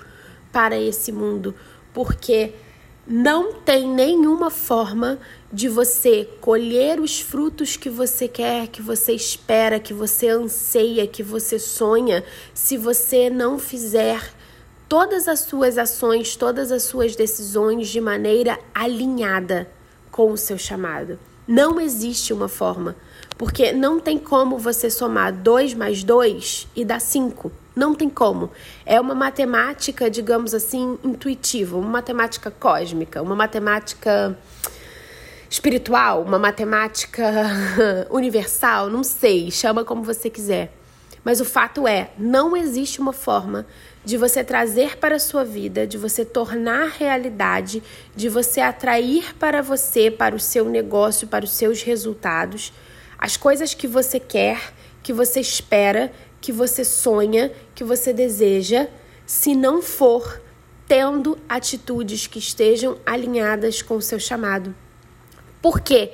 para 0.53 0.79
esse 0.79 1.11
mundo, 1.11 1.55
porque 1.95 2.53
não 3.12 3.55
tem 3.55 3.88
nenhuma 3.88 4.51
forma 4.51 5.18
de 5.53 5.68
você 5.68 6.29
colher 6.40 7.01
os 7.01 7.20
frutos 7.20 7.77
que 7.77 7.90
você 7.90 8.29
quer, 8.29 8.68
que 8.68 8.81
você 8.81 9.12
espera, 9.12 9.81
que 9.81 9.92
você 9.92 10.29
anseia, 10.29 11.09
que 11.09 11.20
você 11.20 11.59
sonha, 11.59 12.23
se 12.55 12.77
você 12.77 13.29
não 13.29 13.59
fizer 13.59 14.33
todas 14.88 15.27
as 15.27 15.40
suas 15.40 15.77
ações, 15.77 16.37
todas 16.37 16.70
as 16.70 16.85
suas 16.85 17.16
decisões 17.16 17.88
de 17.88 18.01
maneira 18.01 18.57
alinhada 18.73 19.68
com 20.12 20.31
o 20.31 20.37
seu 20.37 20.57
chamado. 20.57 21.18
Não 21.49 21.81
existe 21.81 22.33
uma 22.33 22.46
forma, 22.46 22.94
porque 23.37 23.73
não 23.73 23.99
tem 23.99 24.18
como 24.18 24.57
você 24.57 24.88
somar 24.88 25.33
2 25.33 25.75
mais 25.75 26.05
2 26.05 26.68
e 26.77 26.85
dar 26.85 27.01
5. 27.01 27.51
Não 27.75 27.95
tem 27.95 28.09
como. 28.09 28.51
É 28.85 29.01
uma 29.01 29.15
matemática, 29.15 30.11
digamos 30.11 30.55
assim, 30.55 30.99
intuitiva, 31.05 31.77
uma 31.77 31.89
matemática 31.89 32.51
cósmica, 32.51 33.23
uma 33.23 33.37
matemática 33.37 34.37
espiritual, 35.49 36.23
uma 36.23 36.39
matemática 36.39 37.27
universal, 38.11 38.89
não 38.89 39.03
sei, 39.03 39.51
chama 39.51 39.85
como 39.85 40.03
você 40.03 40.31
quiser. 40.31 40.73
Mas 41.25 41.41
o 41.41 41.45
fato 41.45 41.87
é, 41.87 42.11
não 42.19 42.57
existe 42.57 43.01
uma 43.01 43.13
forma 43.13 43.67
de 44.05 44.17
você 44.17 44.43
trazer 44.43 44.97
para 44.97 45.17
a 45.17 45.19
sua 45.19 45.45
vida, 45.45 45.87
de 45.87 45.99
você 45.99 46.25
tornar 46.25 46.89
realidade, 46.99 47.83
de 48.17 48.29
você 48.29 48.61
atrair 48.61 49.35
para 49.37 49.61
você, 49.61 50.11
para 50.11 50.35
o 50.35 50.41
seu 50.41 50.65
negócio, 50.65 51.29
para 51.29 51.45
os 51.45 51.53
seus 51.53 51.83
resultados, 51.83 52.73
as 53.19 53.37
coisas 53.37 53.75
que 53.75 53.87
você 53.87 54.19
quer, 54.19 54.73
que 55.03 55.13
você 55.13 55.41
espera, 55.41 56.11
que 56.40 56.53
você 56.53 56.85
sonha, 56.85 57.53
que 57.74 57.85
você 57.85 58.12
deseja, 58.12 58.88
se 59.26 59.55
não 59.55 59.83
for 59.83 60.40
tendo 60.88 61.38
atitudes 61.48 62.26
que 62.26 62.38
estejam 62.38 62.98
alinhadas 63.07 63.81
com 63.81 63.96
o 63.96 64.03
seu 64.03 64.18
chamado. 64.18 64.74
Por 65.62 65.81
quê? 65.81 66.12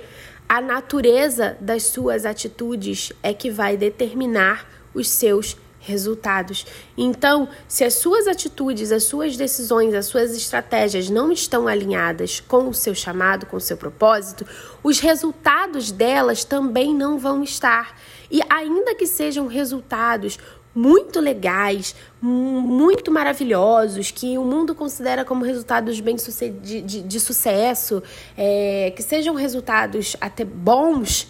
A 0.48 0.60
natureza 0.60 1.56
das 1.60 1.84
suas 1.84 2.26
atitudes 2.26 3.12
é 3.22 3.32
que 3.32 3.50
vai 3.50 3.76
determinar 3.76 4.68
os 4.92 5.08
seus 5.08 5.56
resultados. 5.86 6.66
Então, 6.96 7.48
se 7.68 7.84
as 7.84 7.94
suas 7.94 8.26
atitudes, 8.26 8.90
as 8.90 9.04
suas 9.04 9.36
decisões, 9.36 9.94
as 9.94 10.06
suas 10.06 10.36
estratégias 10.36 11.08
não 11.08 11.30
estão 11.30 11.68
alinhadas 11.68 12.40
com 12.40 12.68
o 12.68 12.74
seu 12.74 12.94
chamado, 12.94 13.46
com 13.46 13.56
o 13.56 13.60
seu 13.60 13.76
propósito, 13.76 14.44
os 14.82 14.98
resultados 14.98 15.92
delas 15.92 16.44
também 16.44 16.92
não 16.94 17.18
vão 17.18 17.42
estar. 17.42 17.98
E 18.30 18.40
ainda 18.48 18.94
que 18.94 19.06
sejam 19.06 19.46
resultados 19.46 20.38
muito 20.74 21.20
legais, 21.20 21.96
muito 22.20 23.10
maravilhosos, 23.10 24.10
que 24.10 24.36
o 24.36 24.44
mundo 24.44 24.74
considera 24.74 25.24
como 25.24 25.42
resultados 25.42 25.98
bem 26.00 26.16
de, 26.16 26.82
de, 26.82 27.02
de 27.02 27.20
sucesso, 27.20 28.02
é, 28.36 28.92
que 28.94 29.02
sejam 29.02 29.34
resultados 29.34 30.16
até 30.20 30.44
bons, 30.44 31.28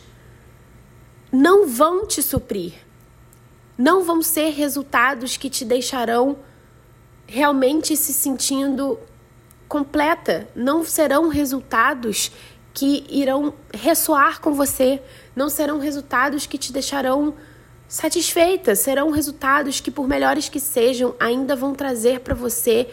não 1.30 1.68
vão 1.68 2.06
te 2.06 2.20
suprir. 2.22 2.72
Não 3.78 4.02
vão 4.02 4.20
ser 4.20 4.50
resultados 4.50 5.36
que 5.36 5.48
te 5.48 5.64
deixarão 5.64 6.38
realmente 7.26 7.96
se 7.96 8.12
sentindo 8.12 8.98
completa, 9.68 10.48
não 10.54 10.84
serão 10.84 11.28
resultados 11.28 12.32
que 12.76 13.06
irão 13.08 13.54
ressoar 13.72 14.38
com 14.38 14.52
você, 14.52 15.02
não 15.34 15.48
serão 15.48 15.78
resultados 15.78 16.44
que 16.44 16.58
te 16.58 16.74
deixarão 16.74 17.32
satisfeita. 17.88 18.76
Serão 18.76 19.10
resultados 19.10 19.80
que, 19.80 19.90
por 19.90 20.06
melhores 20.06 20.50
que 20.50 20.60
sejam, 20.60 21.14
ainda 21.18 21.56
vão 21.56 21.74
trazer 21.74 22.20
para 22.20 22.34
você 22.34 22.86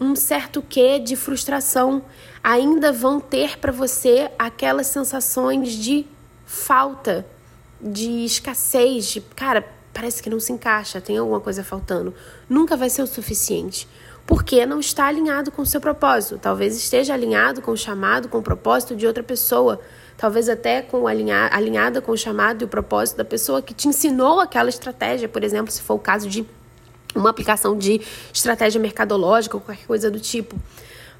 um 0.00 0.16
certo 0.16 0.62
quê 0.62 0.98
de 0.98 1.16
frustração, 1.16 2.02
ainda 2.42 2.90
vão 2.90 3.20
ter 3.20 3.58
para 3.58 3.70
você 3.70 4.30
aquelas 4.38 4.86
sensações 4.86 5.72
de 5.72 6.06
falta, 6.46 7.26
de 7.78 8.24
escassez, 8.24 9.06
de 9.06 9.20
cara, 9.20 9.68
parece 9.92 10.22
que 10.22 10.30
não 10.30 10.40
se 10.40 10.50
encaixa, 10.50 10.98
tem 10.98 11.18
alguma 11.18 11.40
coisa 11.40 11.62
faltando. 11.62 12.14
Nunca 12.48 12.74
vai 12.74 12.88
ser 12.88 13.02
o 13.02 13.06
suficiente. 13.06 13.86
Porque 14.26 14.66
não 14.66 14.80
está 14.80 15.06
alinhado 15.06 15.52
com 15.52 15.62
o 15.62 15.66
seu 15.66 15.80
propósito. 15.80 16.38
Talvez 16.38 16.76
esteja 16.76 17.14
alinhado 17.14 17.62
com 17.62 17.70
o 17.70 17.76
chamado, 17.76 18.28
com 18.28 18.38
o 18.38 18.42
propósito 18.42 18.96
de 18.96 19.06
outra 19.06 19.22
pessoa. 19.22 19.80
Talvez 20.16 20.48
até 20.48 20.82
com 20.82 21.06
alinha, 21.06 21.48
alinhada 21.52 22.00
com 22.00 22.12
o 22.12 22.16
chamado 22.16 22.62
e 22.62 22.64
o 22.64 22.68
propósito 22.68 23.18
da 23.18 23.24
pessoa 23.24 23.62
que 23.62 23.72
te 23.72 23.86
ensinou 23.86 24.40
aquela 24.40 24.68
estratégia, 24.68 25.28
por 25.28 25.44
exemplo, 25.44 25.70
se 25.70 25.82
for 25.82 25.94
o 25.94 25.98
caso 25.98 26.28
de 26.28 26.44
uma 27.14 27.30
aplicação 27.30 27.76
de 27.76 28.00
estratégia 28.32 28.80
mercadológica 28.80 29.56
ou 29.56 29.60
qualquer 29.60 29.86
coisa 29.86 30.10
do 30.10 30.18
tipo. 30.18 30.56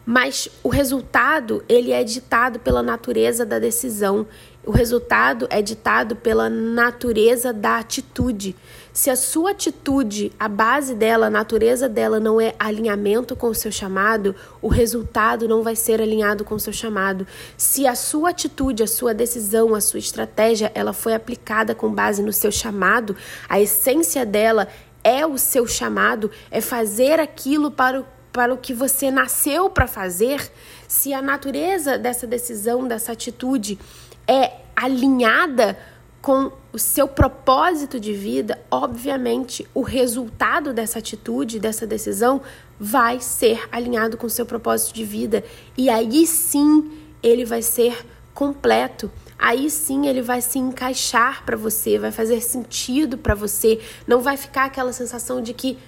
Mas 0.05 0.49
o 0.63 0.69
resultado, 0.69 1.65
ele 1.69 1.91
é 1.91 2.05
ditado 2.05 2.61
pela 2.61 2.83
natureza 2.83 3.45
da 3.45 3.59
decisão 3.59 4.27
o 4.67 4.73
resultado 4.73 5.47
é 5.49 5.63
ditado 5.63 6.17
pela 6.17 6.51
natureza 6.51 7.53
da 7.53 7.79
atitude. 7.79 8.57
Se 8.93 9.09
a 9.09 9.15
sua 9.15 9.53
atitude, 9.53 10.33
a 10.41 10.49
base 10.49 10.93
dela, 10.93 11.29
a 11.29 11.31
natureza 11.31 11.89
dela 11.89 12.19
não 12.19 12.41
é 12.41 12.53
alinhamento 12.59 13.37
com 13.37 13.47
o 13.47 13.55
seu 13.55 13.71
chamado, 13.71 14.35
o 14.61 14.67
resultado 14.67 15.47
não 15.47 15.63
vai 15.63 15.77
ser 15.77 16.03
alinhado 16.03 16.45
com 16.45 16.57
o 16.57 16.61
seu 16.61 16.73
chamado. 16.73 17.25
Se 17.57 17.87
a 17.87 17.95
sua 17.95 18.31
atitude, 18.31 18.83
a 18.83 18.89
sua 18.89 19.15
decisão, 19.15 19.73
a 19.73 19.81
sua 19.81 20.01
estratégia, 20.01 20.73
ela 20.75 20.93
foi 20.93 21.15
aplicada 21.15 21.73
com 21.73 21.93
base 21.93 22.21
no 22.21 22.33
seu 22.33 22.51
chamado, 22.51 23.15
a 23.49 23.61
essência 23.61 24.27
dela 24.27 24.67
é 25.05 25.25
o 25.25 25.39
seu 25.39 25.65
chamado, 25.65 26.29
é 26.51 26.61
fazer 26.61 27.21
aquilo 27.21 27.71
para 27.71 28.01
o 28.01 28.17
para 28.37 28.53
o 28.53 28.59
que 28.59 28.75
você 28.75 29.11
nasceu 29.11 29.71
para 29.71 29.87
fazer, 29.87 30.53
se 30.87 31.15
a 31.15 31.23
natureza 31.23 31.97
dessa 31.97 32.27
decisão, 32.27 32.87
dessa 32.87 33.13
atitude 33.13 33.79
é 34.29 34.53
alinhada 34.75 35.79
com 36.21 36.51
o 36.73 36.79
seu 36.79 37.07
propósito 37.07 38.01
de 38.01 38.13
vida, 38.13 38.61
obviamente 38.71 39.67
o 39.73 39.81
resultado 39.81 40.75
dessa 40.75 40.99
atitude, 40.99 41.61
dessa 41.61 41.87
decisão, 41.87 42.43
vai 42.79 43.21
ser 43.21 43.69
alinhado 43.71 44.17
com 44.17 44.27
o 44.27 44.31
seu 44.31 44.45
propósito 44.45 44.95
de 44.95 45.05
vida. 45.05 45.45
E 45.77 45.89
aí 45.89 46.27
sim 46.27 46.91
ele 47.23 47.45
vai 47.45 47.63
ser 47.63 48.05
completo. 48.35 49.11
Aí 49.39 49.71
sim 49.71 50.07
ele 50.07 50.21
vai 50.21 50.41
se 50.41 50.59
encaixar 50.59 51.45
para 51.45 51.57
você, 51.57 51.99
vai 51.99 52.11
fazer 52.11 52.41
sentido 52.41 53.17
para 53.17 53.35
você. 53.35 53.81
Não 54.07 54.21
vai 54.21 54.37
ficar 54.37 54.65
aquela 54.65 54.93
sensação 54.93 55.41
de 55.41 55.55
que 55.55 55.79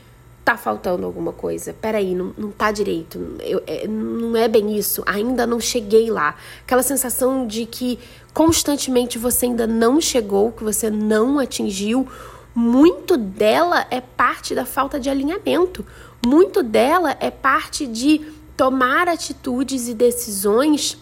tá 0.49 0.57
faltando 0.57 1.05
alguma 1.05 1.31
coisa. 1.31 1.75
Peraí, 1.75 2.15
não, 2.15 2.33
não 2.39 2.51
tá 2.51 2.73
direito. 2.73 3.37
Eu, 3.41 3.63
é, 3.67 3.87
não 3.87 4.35
é 4.35 4.49
bem 4.49 4.79
isso. 4.79 5.03
Ainda 5.05 5.47
não 5.47 5.61
cheguei 5.61 6.11
lá. 6.11 6.37
Aquela 6.63 6.83
sensação 6.83 7.47
de 7.47 7.67
que 7.67 7.99
constantemente 8.33 9.19
você 9.19 9.45
ainda 9.45 9.67
não 9.67 10.01
chegou, 10.01 10.51
que 10.51 10.65
você 10.65 10.89
não 10.89 11.39
atingiu. 11.39 12.09
Muito 12.55 13.19
dela 13.19 13.87
é 13.91 14.01
parte 14.01 14.55
da 14.55 14.65
falta 14.65 14.99
de 14.99 15.11
alinhamento. 15.11 15.85
Muito 16.25 16.63
dela 16.63 17.15
é 17.21 17.31
parte 17.31 17.87
de 17.87 18.33
tomar 18.57 19.07
atitudes 19.07 19.87
e 19.87 19.93
decisões 19.93 20.97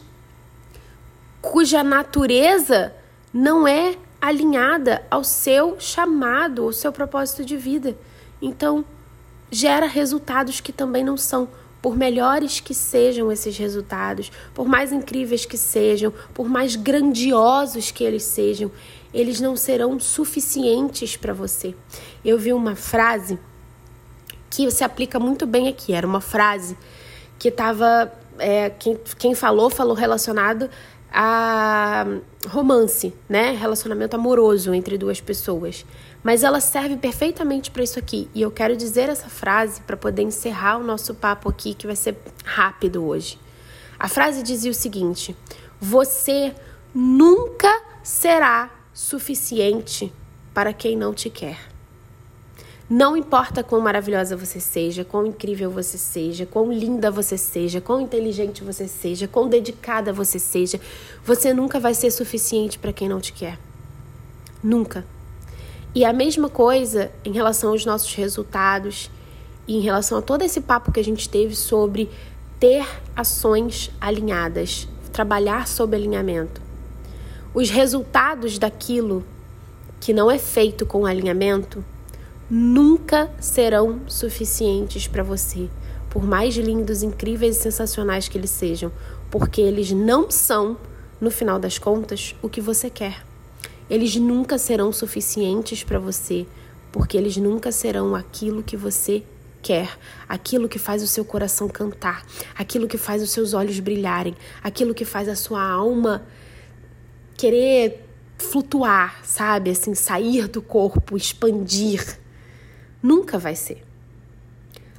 cuja 1.41 1.85
natureza 1.85 2.93
não 3.33 3.69
é 3.69 3.95
alinhada 4.21 5.05
ao 5.09 5.23
seu 5.23 5.79
chamado, 5.79 6.65
ao 6.65 6.73
seu 6.73 6.91
propósito 6.91 7.45
de 7.45 7.57
vida. 7.57 7.97
Então, 8.43 8.85
gera 9.51 9.87
resultados 9.87 10.61
que 10.61 10.73
também 10.73 11.05
não 11.05 11.17
são. 11.17 11.49
Por 11.83 11.97
melhores 11.97 12.59
que 12.59 12.75
sejam 12.75 13.31
esses 13.31 13.57
resultados, 13.57 14.33
por 14.53 14.67
mais 14.67 14.91
incríveis 14.91 15.45
que 15.45 15.57
sejam, 15.57 16.13
por 16.35 16.49
mais 16.49 16.75
grandiosos 16.75 17.93
que 17.93 18.03
eles 18.03 18.25
sejam, 18.25 18.73
eles 19.15 19.41
não 19.41 19.57
serão 19.57 20.01
suficientes 20.01 21.17
para 21.17 21.33
você. 21.33 21.75
Eu 22.25 22.39
vi 22.39 22.53
uma 22.53 22.75
frase 22.75 23.39
que 24.51 24.71
se 24.71 24.83
aplica 24.83 25.21
muito 25.21 25.47
bem 25.47 25.69
aqui. 25.69 25.93
Era 25.93 26.07
uma 26.07 26.21
frase 26.21 26.77
que 27.39 27.49
estava. 27.49 28.13
É, 28.39 28.71
quem, 28.71 28.99
quem 29.19 29.35
falou, 29.35 29.71
falou 29.71 29.95
relacionado 29.95 30.69
a 31.11 32.05
romance, 32.49 33.15
né? 33.29 33.53
Relacionamento 33.53 34.17
amoroso 34.17 34.75
entre 34.75 34.99
duas 34.99 35.21
pessoas. 35.21 35.85
Mas 36.27 36.43
ela 36.43 36.59
serve 36.59 36.97
perfeitamente 36.97 37.71
para 37.71 37.85
isso 37.85 38.01
aqui. 38.01 38.29
E 38.35 38.43
eu 38.43 38.51
quero 38.51 38.77
dizer 38.77 39.09
essa 39.09 39.29
frase 39.29 39.81
para 39.83 39.97
poder 39.97 40.23
encerrar 40.23 40.77
o 40.77 40.83
nosso 40.83 41.15
papo 41.15 41.49
aqui, 41.49 41.73
que 41.73 41.87
vai 41.87 41.95
ser 41.95 42.17
rápido 42.45 43.07
hoje. 43.07 43.39
A 43.97 44.09
frase 44.09 44.43
dizia 44.43 44.73
o 44.73 44.75
seguinte: 44.75 45.37
Você 45.81 46.53
nunca 46.93 47.81
será 48.03 48.75
suficiente 48.93 50.13
para 50.53 50.73
quem 50.73 50.97
não 50.97 51.15
te 51.15 51.31
quer. 51.31 51.61
Não 52.91 53.17
importa 53.17 53.63
quão 53.63 53.81
maravilhosa 53.81 54.37
você 54.37 54.59
seja, 54.59 55.05
quão 55.05 55.27
incrível 55.27 55.71
você 55.71 55.97
seja, 55.97 56.45
quão 56.45 56.73
linda 56.73 57.09
você 57.09 57.39
seja, 57.39 57.81
quão 57.81 58.01
inteligente 58.01 58.65
você 58.65 58.89
seja, 58.89 59.29
quão 59.29 59.49
dedicada 59.49 60.13
você 60.13 60.41
seja, 60.41 60.81
você 61.25 61.55
nunca 61.55 61.79
vai 61.79 61.95
ser 61.95 62.11
suficiente 62.11 62.81
para 62.81 62.93
quem 62.93 63.09
não 63.09 63.21
te 63.21 63.33
quer. 63.33 63.61
Nunca. 64.61 65.05
E 65.95 66.05
a 66.05 66.13
mesma 66.13 66.49
coisa 66.49 67.11
em 67.25 67.33
relação 67.33 67.71
aos 67.71 67.85
nossos 67.85 68.15
resultados 68.15 69.11
e 69.67 69.77
em 69.77 69.81
relação 69.81 70.19
a 70.19 70.23
todo 70.23 70.43
esse 70.43 70.61
papo 70.61 70.93
que 70.93 71.01
a 71.01 71.05
gente 71.05 71.29
teve 71.29 71.55
sobre 71.55 72.11
ter 72.61 72.87
ações 73.15 73.91
alinhadas, 74.01 74.89
trabalhar 75.13 75.67
sob 75.67 75.97
alinhamento. 75.97 76.61
Os 77.53 77.71
resultados 77.71 78.59
daquilo 78.59 79.25
que 80.01 80.13
não 80.13 80.31
é 80.31 80.39
feito 80.39 80.85
com 80.87 81.07
alinhamento 81.07 81.85
nunca 82.49 83.31
serão 83.41 84.01
suficientes 84.07 85.09
para 85.09 85.23
você, 85.23 85.69
por 86.09 86.25
mais 86.25 86.57
lindos, 86.57 87.03
incríveis 87.03 87.57
e 87.57 87.63
sensacionais 87.63 88.29
que 88.29 88.39
eles 88.39 88.51
sejam, 88.51 88.93
porque 89.31 89.61
eles 89.61 89.91
não 89.91 90.31
são, 90.31 90.77
no 91.21 91.31
final 91.31 91.59
das 91.59 91.79
contas, 91.79 92.35
o 92.41 92.49
que 92.49 92.61
você 92.61 92.89
quer. 92.89 93.26
Eles 93.89 94.17
nunca 94.17 94.59
serão 94.59 94.93
suficientes 94.93 95.85
para 95.85 95.99
você, 95.99 96.47
porque 96.91 97.17
eles 97.17 97.37
nunca 97.37 97.71
serão 97.71 98.15
aquilo 98.15 98.63
que 98.63 98.77
você 98.77 99.23
quer, 99.63 99.99
aquilo 100.29 100.69
que 100.69 100.79
faz 100.79 101.03
o 101.03 101.07
seu 101.07 101.25
coração 101.25 101.69
cantar, 101.69 102.25
aquilo 102.55 102.87
que 102.87 102.99
faz 102.99 103.23
os 103.23 103.31
seus 103.31 103.53
olhos 103.53 103.79
brilharem, 103.81 104.35
aquilo 104.63 104.95
que 104.95 105.05
faz 105.05 105.29
a 105.29 105.35
sua 105.35 105.63
alma 105.63 106.27
querer 107.37 108.05
flutuar, 108.39 109.25
sabe? 109.25 109.71
Assim, 109.71 109.95
sair 109.95 110.49
do 110.49 110.63
corpo, 110.63 111.17
expandir. 111.17 112.19
Nunca 113.03 113.39
vai 113.39 113.55
ser. 113.55 113.83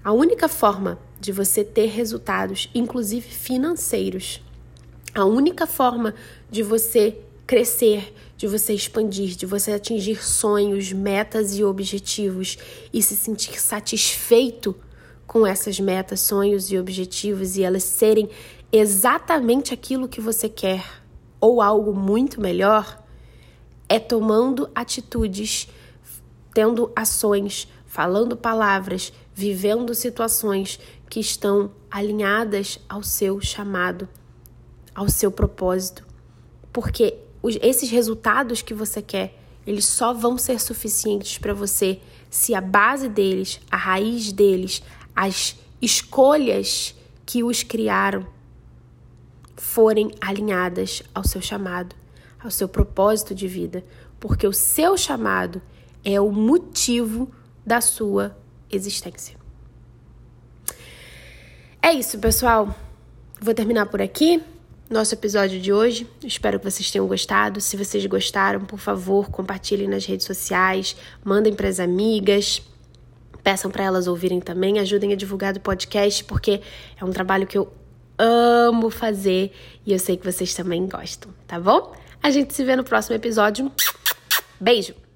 A 0.04 0.12
única 0.12 0.48
forma 0.48 1.00
de 1.20 1.32
você 1.32 1.64
ter 1.64 1.88
resultados, 1.88 2.70
inclusive 2.74 3.28
financeiros, 3.28 4.44
a 5.14 5.26
única 5.26 5.66
forma 5.66 6.14
de 6.50 6.62
você 6.62 7.20
crescer, 7.46 8.14
de 8.38 8.46
você 8.48 8.74
expandir, 8.74 9.36
de 9.36 9.46
você 9.46 9.72
atingir 9.72 10.24
sonhos, 10.24 10.94
metas 10.94 11.58
e 11.58 11.64
objetivos 11.64 12.58
e 12.94 13.02
se 13.02 13.16
sentir 13.16 13.60
satisfeito 13.60 14.76
com 15.26 15.46
essas 15.46 15.80
metas, 15.80 16.22
sonhos 16.22 16.72
e 16.72 16.78
objetivos 16.78 17.58
e 17.58 17.64
elas 17.64 17.84
serem 17.84 18.30
exatamente 18.72 19.74
aquilo 19.74 20.08
que 20.08 20.22
você 20.22 20.48
quer 20.48 20.86
ou 21.42 21.62
algo 21.62 21.94
muito 21.94 22.40
melhor, 22.40 23.04
é 23.90 24.00
tomando 24.00 24.70
atitudes, 24.74 25.68
tendo 26.54 26.92
ações, 26.96 27.68
falando 27.86 28.38
palavras, 28.38 29.12
vivendo 29.34 29.94
situações 29.96 30.80
que 31.10 31.20
estão 31.20 31.72
alinhadas 31.90 32.80
ao 32.88 33.02
seu 33.02 33.40
chamado, 33.40 34.08
ao 34.94 35.10
seu 35.10 35.32
propósito. 35.32 36.06
Porque 36.74 37.18
esses 37.44 37.90
resultados 37.90 38.62
que 38.62 38.74
você 38.74 39.02
quer, 39.02 39.38
eles 39.66 39.86
só 39.86 40.14
vão 40.14 40.38
ser 40.38 40.60
suficientes 40.60 41.38
para 41.38 41.54
você 41.54 42.00
se 42.30 42.54
a 42.54 42.62
base 42.62 43.10
deles, 43.10 43.60
a 43.70 43.78
raiz 43.78 44.32
deles, 44.32 44.82
as 45.16 45.56
escolhas 45.82 46.96
que 47.26 47.44
os 47.44 47.64
criaram 47.64 48.26
forem 49.56 50.12
alinhadas 50.22 51.04
ao 51.14 51.26
seu 51.26 51.42
chamado, 51.42 51.96
ao 52.40 52.52
seu 52.52 52.68
propósito 52.68 53.34
de 53.34 53.48
vida, 53.48 53.84
porque 54.20 54.48
o 54.48 54.54
seu 54.54 54.98
chamado 54.98 55.62
é 56.04 56.20
o 56.22 56.32
motivo 56.32 57.30
da 57.66 57.82
sua 57.82 58.38
existência. 58.72 59.36
É 61.82 61.92
isso, 61.94 62.18
pessoal. 62.20 62.76
Vou 63.42 63.54
terminar 63.54 63.88
por 63.88 64.02
aqui. 64.02 64.44
Nosso 64.90 65.14
episódio 65.14 65.60
de 65.60 65.72
hoje. 65.72 66.08
Espero 66.24 66.60
que 66.60 66.70
vocês 66.70 66.90
tenham 66.90 67.08
gostado. 67.08 67.60
Se 67.60 67.76
vocês 67.76 68.06
gostaram, 68.06 68.62
por 68.62 68.80
favor, 68.80 69.30
compartilhem 69.30 69.88
nas 69.88 70.06
redes 70.06 70.26
sociais, 70.26 70.96
mandem 71.24 71.54
para 71.54 71.68
as 71.68 71.80
amigas. 71.80 72.62
Peçam 73.44 73.72
para 73.72 73.84
elas 73.84 74.08
ouvirem 74.08 74.42
também, 74.42 74.80
ajudem 74.80 75.14
a 75.14 75.16
divulgar 75.16 75.56
o 75.56 75.60
podcast, 75.60 76.24
porque 76.26 76.62
é 77.00 77.06
um 77.06 77.12
trabalho 77.12 77.48
que 77.48 77.58
eu 77.58 77.72
amo 78.18 78.90
fazer 78.90 79.54
e 79.86 79.94
eu 79.94 80.00
sei 80.00 80.18
que 80.18 80.26
vocês 80.30 80.54
também 80.54 80.86
gostam, 80.88 81.32
tá 81.46 81.60
bom? 81.60 81.94
A 82.22 82.30
gente 82.30 82.54
se 82.54 82.64
vê 82.64 82.76
no 82.76 82.84
próximo 82.84 83.16
episódio. 83.16 83.72
Beijo! 84.60 84.98